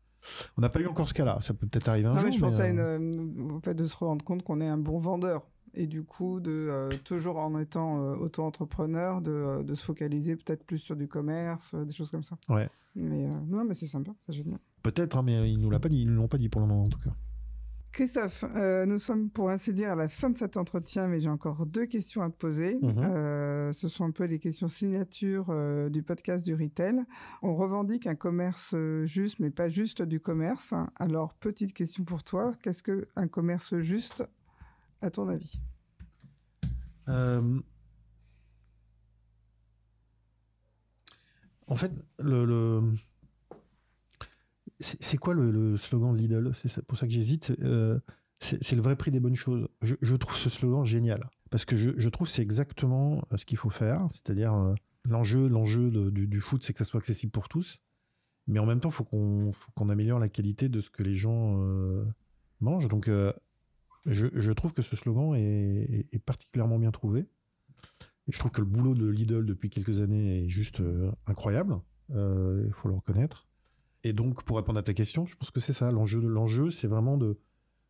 On 0.58 0.60
n'a 0.60 0.68
pas 0.68 0.80
eu 0.80 0.86
encore 0.86 1.08
ce 1.08 1.14
cas-là. 1.14 1.38
Ça 1.40 1.54
peut 1.54 1.66
peut-être 1.66 1.88
arriver 1.88 2.06
un 2.08 2.12
Non, 2.12 2.18
jour. 2.20 2.26
mais 2.26 2.32
je 2.32 2.40
pense 2.40 2.60
à 2.60 2.68
une, 2.68 2.78
euh, 2.78 2.98
euh, 2.98 3.54
au 3.56 3.60
fait 3.60 3.74
de 3.74 3.86
se 3.86 3.96
rendre 3.96 4.22
compte 4.22 4.42
qu'on 4.42 4.60
est 4.60 4.68
un 4.68 4.76
bon 4.76 4.98
vendeur. 4.98 5.46
Et 5.72 5.86
du 5.86 6.02
coup, 6.02 6.40
de 6.40 6.50
euh, 6.50 6.88
toujours 7.04 7.38
en 7.38 7.56
étant 7.58 8.02
euh, 8.02 8.16
auto-entrepreneur, 8.16 9.20
de, 9.22 9.30
euh, 9.30 9.62
de 9.62 9.74
se 9.74 9.84
focaliser 9.84 10.36
peut-être 10.36 10.64
plus 10.64 10.78
sur 10.78 10.96
du 10.96 11.08
commerce, 11.08 11.72
euh, 11.74 11.84
des 11.84 11.92
choses 11.92 12.10
comme 12.10 12.24
ça. 12.24 12.36
Ouais. 12.48 12.68
Mais 12.96 13.26
euh, 13.26 13.30
non, 13.46 13.64
mais 13.64 13.72
c'est 13.74 13.86
sympa, 13.86 14.12
c'est 14.26 14.32
génial. 14.32 14.58
Peut-être, 14.82 15.16
hein, 15.16 15.22
mais 15.22 15.50
ils 15.50 15.58
nous 15.60 15.70
l'a 15.70 15.78
pas 15.78 15.88
dit, 15.88 16.00
ils 16.02 16.06
nous 16.10 16.16
l'ont 16.16 16.28
pas 16.28 16.38
dit 16.38 16.48
pour 16.48 16.60
le 16.60 16.66
moment 16.66 16.82
en 16.84 16.88
tout 16.88 16.98
cas. 16.98 17.14
Christophe, 17.92 18.44
euh, 18.54 18.86
nous 18.86 18.98
sommes 19.00 19.30
pour 19.30 19.50
ainsi 19.50 19.74
dire 19.74 19.90
à 19.90 19.94
la 19.96 20.08
fin 20.08 20.30
de 20.30 20.38
cet 20.38 20.56
entretien, 20.56 21.08
mais 21.08 21.18
j'ai 21.18 21.28
encore 21.28 21.66
deux 21.66 21.86
questions 21.86 22.22
à 22.22 22.30
te 22.30 22.36
poser. 22.36 22.78
Mhm. 22.80 23.02
Euh, 23.04 23.72
ce 23.72 23.88
sont 23.88 24.04
un 24.04 24.12
peu 24.12 24.24
les 24.26 24.38
questions 24.38 24.68
signature 24.68 25.46
euh, 25.50 25.88
du 25.90 26.02
podcast 26.04 26.46
du 26.46 26.54
Retail. 26.54 27.00
On 27.42 27.56
revendique 27.56 28.06
un 28.06 28.14
commerce 28.14 28.70
euh, 28.74 29.04
juste, 29.06 29.40
mais 29.40 29.50
pas 29.50 29.68
juste 29.68 30.02
du 30.02 30.20
commerce. 30.20 30.72
Alors, 31.00 31.34
petite 31.34 31.72
question 31.72 32.04
pour 32.04 32.22
toi, 32.22 32.52
qu'est-ce 32.62 32.82
que 32.84 33.08
un 33.16 33.26
commerce 33.26 33.76
juste, 33.80 34.24
à 35.02 35.10
ton 35.10 35.28
avis? 35.28 35.60
En 41.66 41.76
fait, 41.76 41.92
le, 42.18 42.44
le- 42.44 42.94
c'est 44.80 45.18
quoi 45.18 45.34
le, 45.34 45.76
slogan 45.76 46.14
de 46.14 46.18
Lidl? 46.18 46.52
C'est 46.64 46.84
pour 46.84 46.98
ça 46.98 47.06
que 47.06 47.12
j'hésite. 47.12 47.44
c'est, 47.46 47.62
euh, 47.62 47.98
C'est 48.40 48.74
le 48.74 48.82
vrai 48.82 48.96
prix 48.96 49.10
des 49.10 49.20
bonnes 49.20 49.36
choses. 49.36 49.68
Je, 49.82 50.16
trouve 50.16 50.36
ce 50.36 50.48
slogan 50.48 50.84
génial 50.84 51.20
parce 51.50 51.64
que 51.64 51.76
je, 51.76 51.90
je 51.96 52.08
trouve 52.08 52.28
c'est 52.28 52.42
exactement 52.42 53.22
euh, 53.32 53.36
ce 53.36 53.44
qu'il 53.44 53.58
faut 53.58 53.70
faire. 53.70 54.08
C'est-à-dire 54.12 54.54
euh, 54.54 54.74
l'enjeu, 55.04 55.48
l'enjeu 55.48 55.90
du, 56.10 56.40
foot, 56.40 56.62
c'est 56.62 56.72
que 56.72 56.78
ça 56.78 56.84
soit 56.84 57.00
accessible 57.00 57.32
pour 57.32 57.48
tous. 57.48 57.80
Mais 58.46 58.58
en 58.58 58.66
même 58.66 58.80
temps, 58.80 58.88
il 58.88 58.94
faut 58.94 59.04
qu'on 59.04 59.88
améliore 59.88 60.18
la 60.18 60.28
qualité 60.28 60.68
de 60.68 60.80
ce 60.80 60.90
que 60.90 61.02
les 61.02 61.14
gens 61.14 61.62
mangent. 62.60 62.88
Donc, 62.88 63.08
je, 64.06 64.52
trouve 64.52 64.72
que 64.72 64.82
ce 64.82 64.96
slogan 64.96 65.34
est, 65.36 66.08
est- 66.10 66.24
particulièrement 66.24 66.78
bien 66.78 66.90
trouvé. 66.90 67.20
Et 68.26 68.32
je 68.32 68.38
trouve 68.38 68.50
que 68.50 68.60
le 68.60 68.66
boulot 68.66 68.94
de 68.94 69.06
Lidl 69.06 69.44
depuis 69.44 69.70
quelques 69.70 70.00
années 70.00 70.44
est 70.44 70.48
juste 70.48 70.82
incroyable. 71.26 71.78
Il 72.08 72.72
faut 72.72 72.88
le 72.88 72.94
reconnaître. 72.94 73.46
Et 74.04 74.12
donc, 74.12 74.42
pour 74.44 74.56
répondre 74.56 74.78
à 74.78 74.82
ta 74.82 74.94
question, 74.94 75.26
je 75.26 75.36
pense 75.36 75.50
que 75.50 75.60
c'est 75.60 75.72
ça. 75.72 75.90
L'enjeu, 75.90 76.20
l'enjeu, 76.20 76.70
c'est 76.70 76.86
vraiment 76.86 77.16
de 77.16 77.38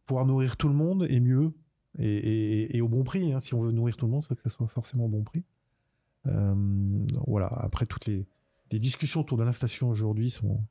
pouvoir 0.06 0.26
nourrir 0.26 0.56
tout 0.56 0.68
le 0.68 0.74
monde 0.74 1.06
et 1.08 1.20
mieux 1.20 1.52
et, 1.98 2.80
au 2.80 2.88
bon 2.88 3.04
prix. 3.04 3.32
hein. 3.32 3.40
Si 3.40 3.54
on 3.54 3.60
veut 3.60 3.72
nourrir 3.72 3.96
tout 3.96 4.06
le 4.06 4.12
monde, 4.12 4.24
faut 4.24 4.34
que 4.34 4.42
ça 4.42 4.50
soit 4.50 4.68
forcément 4.68 5.06
au 5.06 5.08
bon 5.08 5.22
prix. 5.22 5.44
Euh, 6.26 6.54
voilà. 7.26 7.46
Après, 7.46 7.86
toutes 7.86 8.06
les, 8.06 8.26
discussions 8.72 9.20
autour 9.20 9.36
de 9.36 9.42
l'inflation 9.42 9.88
aujourd'hui 9.88 10.30
sont, 10.30 10.62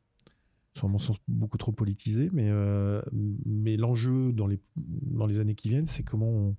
sont, 0.73 0.88
à 0.88 0.89
mon 0.89 0.99
sens, 0.99 1.17
beaucoup 1.28 1.58
trop 1.58 1.71
politisées. 1.71 2.30
Mais, 2.34 2.49
euh, 2.49 3.02
mais 3.45 3.78
l'enjeu 3.78 4.32
dans 4.32 4.47
les, 4.47 4.60
dans 4.75 5.25
les 5.25 5.39
années 5.39 5.56
qui 5.56 5.69
viennent, 5.69 5.88
c'est 5.88 6.04
comment 6.04 6.56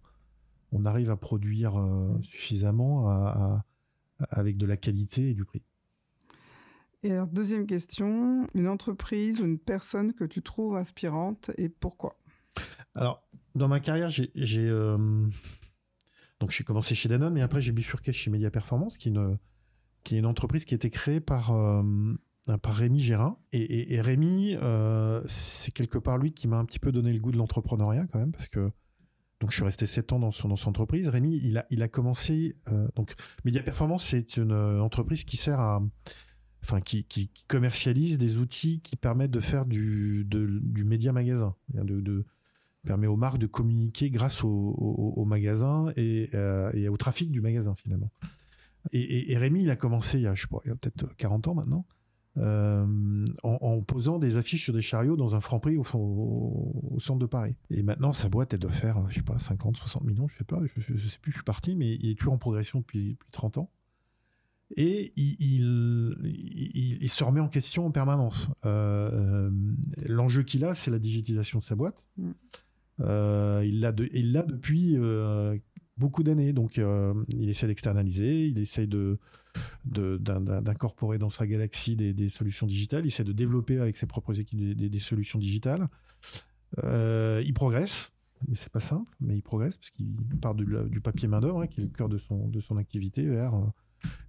on, 0.73 0.85
arrive 0.85 1.11
à 1.11 1.17
produire 1.17 1.79
euh, 1.79 2.19
suffisamment 2.23 3.61
avec 4.19 4.57
de 4.57 4.67
la 4.67 4.77
qualité 4.77 5.31
et 5.31 5.35
du 5.35 5.45
prix. 5.45 5.63
Et 7.03 7.13
alors, 7.13 7.29
deuxième 7.29 7.67
question, 7.67 8.47
une 8.55 8.69
entreprise 8.69 9.41
ou 9.41 9.45
une 9.47 9.59
personne 9.59 10.13
que 10.13 10.25
tu 10.25 10.43
trouves 10.43 10.77
inspirante 10.77 11.51
et 11.57 11.69
pourquoi? 11.69 12.17
Alors, 12.95 13.23
dans 13.55 13.69
ma 13.69 13.81
carrière, 13.81 14.11
j'ai. 14.11 14.31
euh, 14.37 15.27
Donc, 16.41 16.51
j'ai 16.51 16.65
commencé 16.65 16.95
chez 16.95 17.09
Danone, 17.09 17.33
mais 17.33 17.41
après, 17.43 17.63
j'ai 17.63 17.73
bifurqué 17.73 18.13
chez 18.13 18.31
Media 18.31 18.51
Performance, 18.51 18.99
qui 18.99 19.09
est 19.09 19.13
une, 19.13 19.39
qui 20.05 20.17
est 20.17 20.19
une 20.19 20.27
entreprise 20.27 20.65
qui 20.67 20.75
a 20.75 20.77
été 20.77 20.91
créée 20.91 21.21
par, 21.21 21.53
euh, 21.53 21.83
par 22.63 22.75
Rémi 22.75 23.01
Gérin. 23.01 23.39
Et, 23.53 23.95
et- 23.95 24.01
Rémi, 24.03 24.57
euh, 24.61 25.23
c'est 25.27 25.73
quelque 25.73 25.99
part 25.99 26.19
lui 26.19 26.33
qui 26.33 26.49
m'a 26.49 26.59
un 26.59 26.65
petit 26.67 26.79
peu 26.81 26.93
donné 26.93 27.13
le 27.15 27.21
goût 27.21 27.33
de 27.33 27.39
l'entrepreneuriat, 27.39 28.07
quand 28.13 28.19
même, 28.19 28.33
parce 28.33 28.49
que. 28.49 28.71
Donc, 29.41 29.53
je 29.53 29.57
suis 29.57 29.65
resté 29.65 29.87
7 29.87 30.13
ans 30.13 30.19
dans 30.19 30.33
son, 30.33 30.49
dans 30.49 30.57
son 30.57 30.69
entreprise. 30.69 31.09
Rémi, 31.09 31.41
il 31.43 31.57
a, 31.57 31.65
il 31.71 31.83
a 31.83 31.89
commencé. 31.89 32.59
donc, 32.95 33.15
Media 33.47 33.63
Performance, 33.63 34.05
c'est 34.05 34.37
une 34.37 34.53
entreprise 34.53 35.25
qui 35.25 35.39
sert 35.39 35.61
à. 35.61 35.83
Enfin, 36.63 36.81
qui, 36.81 37.31
commercialise 37.49 38.19
des 38.19 38.37
outils 38.37 38.81
qui 38.81 38.97
permettent 38.97 39.31
de 39.31 39.41
faire 39.41 39.65
du, 39.65 40.27
du 40.27 40.85
média 40.85 41.13
magasin. 41.13 41.55
De, 41.73 42.25
permet 42.85 43.07
aux 43.07 43.17
marques 43.17 43.39
de 43.39 43.47
communiquer 43.47 44.11
grâce 44.11 44.43
au, 44.45 45.25
magasin 45.27 45.93
et, 45.97 46.31
euh, 46.35 46.71
et 46.73 46.89
au 46.89 46.97
trafic 46.97 47.31
du 47.31 47.41
magasin 47.41 47.75
finalement. 47.75 48.11
Et, 48.93 49.33
et- 49.33 49.37
Rémi, 49.37 49.63
il 49.63 49.71
a 49.71 49.77
commencé 49.77 50.19
il 50.19 50.23
y 50.23 50.27
a, 50.27 50.35
je 50.35 50.43
sais 50.43 50.49
pas, 50.49 50.61
peut-être 50.65 51.15
40 51.17 51.49
ans 51.49 51.55
maintenant, 51.55 51.85
euh, 52.39 53.27
en, 53.43 53.83
posant 53.83 54.19
des 54.19 54.37
affiches 54.37 54.65
sur 54.65 54.73
des 54.73 54.81
chariots 54.81 55.17
dans 55.17 55.35
un 55.35 55.41
franc 55.41 55.61
prix 55.61 55.77
au, 55.77 55.85
centre 56.99 57.19
de 57.19 57.27
Paris. 57.27 57.57
Et 57.71 57.83
maintenant, 57.83 58.13
sa 58.13 58.29
boîte, 58.29 58.55
elle 58.55 58.61
doit 58.61 58.73
faire, 58.73 59.05
je 59.11 59.17
sais 59.17 59.23
pas, 59.23 59.39
50, 59.39 59.77
60 59.77 60.05
millions, 60.05 60.29
je 60.29 60.39
sais 60.39 60.45
pas, 60.45 60.61
je 60.77 60.81
sais 60.97 61.19
plus, 61.21 61.33
je 61.33 61.37
suis 61.37 61.45
parti, 61.45 61.77
mais 61.77 61.97
il 61.97 62.11
est 62.11 62.15
toujours 62.15 62.33
en 62.33 62.39
progression 62.39 62.81
depuis, 62.81 63.13
depuis 63.13 63.31
30 63.33 63.59
ans. 63.59 63.71
Et 64.77 65.13
il, 65.17 66.17
il, 67.01 67.11
se 67.11 67.25
remet 67.25 67.41
en 67.41 67.49
question 67.49 67.87
en 67.87 67.91
permanence. 67.91 68.49
L'enjeu 68.65 70.43
qu'il 70.43 70.65
a, 70.65 70.75
c'est 70.75 70.91
la 70.91 70.99
digitalisation 70.99 71.59
de 71.59 71.65
sa 71.65 71.75
boîte. 71.75 72.03
Mm. 72.17 72.31
il 73.65 73.81
l'a 73.81 73.93
de, 73.93 74.53
depuis 74.53 74.97
beaucoup 75.97 76.23
d'années, 76.23 76.53
donc 76.53 76.81
il 77.37 77.49
essaie 77.49 77.67
d'externaliser, 77.67 78.47
il 78.47 78.59
essaie 78.59 78.87
de 78.87 79.19
d'incorporer 79.85 81.19
dans 81.19 81.31
sa 81.31 81.45
galaxie 81.45 81.97
des, 81.97 82.29
solutions 82.29 82.69
digitales, 82.69 83.05
il 83.05 83.09
essaie 83.09 83.25
de 83.25 83.33
développer 83.33 83.81
avec 83.81 83.97
ses 83.97 84.07
propres 84.07 84.39
équipes 84.39 84.77
des, 84.77 84.99
solutions 85.01 85.41
digitales. 85.41 85.89
il 86.83 87.53
progresse, 87.55 88.13
mais 88.49 88.57
c'est 88.57 88.71
pas 88.71 88.81
simple, 88.81 89.15
mais 89.21 89.37
il 89.37 89.43
progresse 89.43 89.77
parce 89.77 89.91
qu'il 89.91 90.15
part 90.41 90.55
du 90.55 91.01
papier 91.01 91.29
main 91.29 91.41
d'œuvre, 91.41 91.63
hein, 91.63 91.67
qui 91.67 91.81
est 91.81 91.85
le 91.85 91.91
cœur 91.91 92.09
de 92.09 92.19
son, 92.19 92.49
de 92.49 92.61
son 92.61 92.77
activité, 92.77 93.25
vers, 93.25 93.55
euh, 93.55 93.67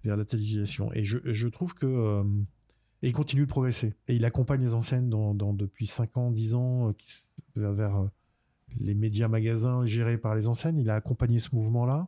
vers 0.04 0.18
la 0.18 0.26
télévision. 0.26 0.92
Et 0.94 1.04
je, 1.04 1.18
je 1.24 1.48
trouve 1.48 1.74
que 1.74 1.86
euh, 1.86 2.24
et 3.04 3.10
il 3.10 3.14
continue 3.14 3.44
de 3.44 3.48
progresser. 3.48 3.96
Et 4.08 4.16
il 4.16 4.26
accompagne 4.26 4.62
les 4.62 4.74
enseignes 4.74 5.10
dans, 5.10 5.54
depuis 5.54 5.88
5 5.88 6.18
ans, 6.18 6.32
10 6.32 6.54
ans, 6.54 6.90
euh, 6.90 6.94
qui, 6.94 7.24
vers, 7.56 8.08
les 8.80 8.94
médias 8.94 9.28
magasins 9.28 9.86
gérés 9.86 10.18
par 10.18 10.36
les 10.36 10.48
enseignes. 10.48 10.80
Il 10.80 10.90
a 10.90 10.96
accompagné 10.96 11.40
ce 11.40 11.54
mouvement-là. 11.56 12.08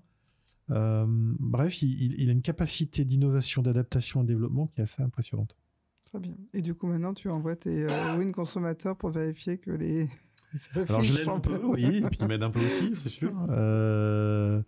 bref, 0.70 1.82
il, 1.82 2.22
il, 2.22 2.30
a 2.30 2.32
une 2.32 2.42
capacité 2.42 3.06
d'innovation, 3.06 3.62
d'adaptation 3.62 4.22
et 4.22 4.24
de 4.24 4.28
développement 4.28 4.68
qui 4.68 4.82
est 4.82 4.84
assez 4.84 5.02
impressionnante. 5.02 5.58
Très 6.06 6.20
bien. 6.20 6.36
Et 6.54 6.62
du 6.62 6.76
coup, 6.76 6.88
maintenant, 6.88 7.14
tu 7.14 7.28
envoies 7.30 7.56
tes 7.56 7.88
win 8.18 8.32
consommateurs 8.32 8.96
pour 8.96 9.10
vérifier 9.10 9.58
que 9.58 9.72
les 9.72 10.10
alors 10.88 11.04
je 11.04 11.18
l'aide 11.18 11.28
un 11.28 11.40
peu, 11.40 11.60
oui, 11.64 11.98
et 11.98 12.02
puis 12.02 12.20
il 12.22 12.28
m'aide 12.28 12.44
un 12.44 12.52
peu 12.52 12.60
aussi, 12.60 12.96
c'est 12.96 13.10
sûr. 13.10 13.34
Euh, 13.50 14.62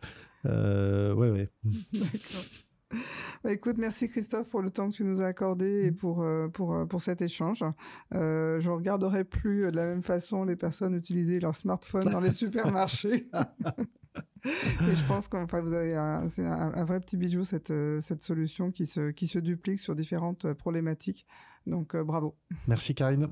euh, 0.45 1.13
ouais, 1.13 1.31
ouais. 1.31 1.49
D'accord. 1.63 2.45
Bah, 3.43 3.51
écoute, 3.51 3.77
merci 3.77 4.09
Christophe 4.09 4.49
pour 4.49 4.61
le 4.61 4.71
temps 4.71 4.89
que 4.89 4.95
tu 4.95 5.03
nous 5.03 5.21
as 5.21 5.27
accordé 5.27 5.83
et 5.85 5.91
pour, 5.91 6.23
euh, 6.23 6.47
pour, 6.47 6.87
pour 6.87 7.01
cet 7.01 7.21
échange. 7.21 7.63
je 8.11 8.17
ne 8.17 8.73
regarderai 8.73 9.23
plus 9.23 9.71
de 9.71 9.75
la 9.75 9.85
même 9.85 10.01
façon 10.01 10.45
les 10.45 10.55
personnes 10.55 10.95
utiliser 10.95 11.39
leur 11.39 11.53
smartphone 11.53 12.05
dans 12.05 12.19
les 12.19 12.31
supermarchés. 12.31 13.27
et 14.45 14.95
je 14.95 15.07
pense 15.07 15.27
que 15.27 15.59
vous 15.61 15.73
avez 15.73 15.95
un, 15.95 16.27
c'est 16.27 16.45
un, 16.45 16.83
vrai 16.85 16.99
petit 16.99 17.17
bijou 17.17 17.43
cette, 17.43 17.73
cette 17.99 18.23
solution 18.23 18.71
qui 18.71 18.87
se, 18.87 19.11
qui 19.11 19.27
se 19.27 19.37
duplique 19.37 19.79
sur 19.79 19.93
différentes 19.93 20.51
problématiques. 20.53 21.27
Donc 21.67 21.95
bravo. 21.95 22.35
Merci 22.67 22.95
Karine 22.95 23.27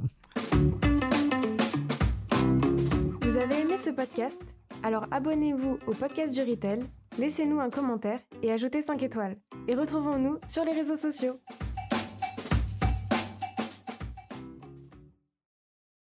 ce 3.84 3.90
podcast? 3.90 4.42
Alors 4.82 5.08
abonnez-vous 5.12 5.78
au 5.88 5.94
podcast 5.94 6.34
du 6.34 6.42
Retail, 6.42 6.80
laissez-nous 7.18 7.60
un 7.60 7.70
commentaire 7.70 8.20
et 8.42 8.52
ajoutez 8.52 8.82
5 8.82 9.02
étoiles. 9.04 9.38
Et 9.68 9.76
retrouvons-nous 9.76 10.38
sur 10.48 10.66
les 10.66 10.72
réseaux 10.72 10.98
sociaux. 10.98 11.36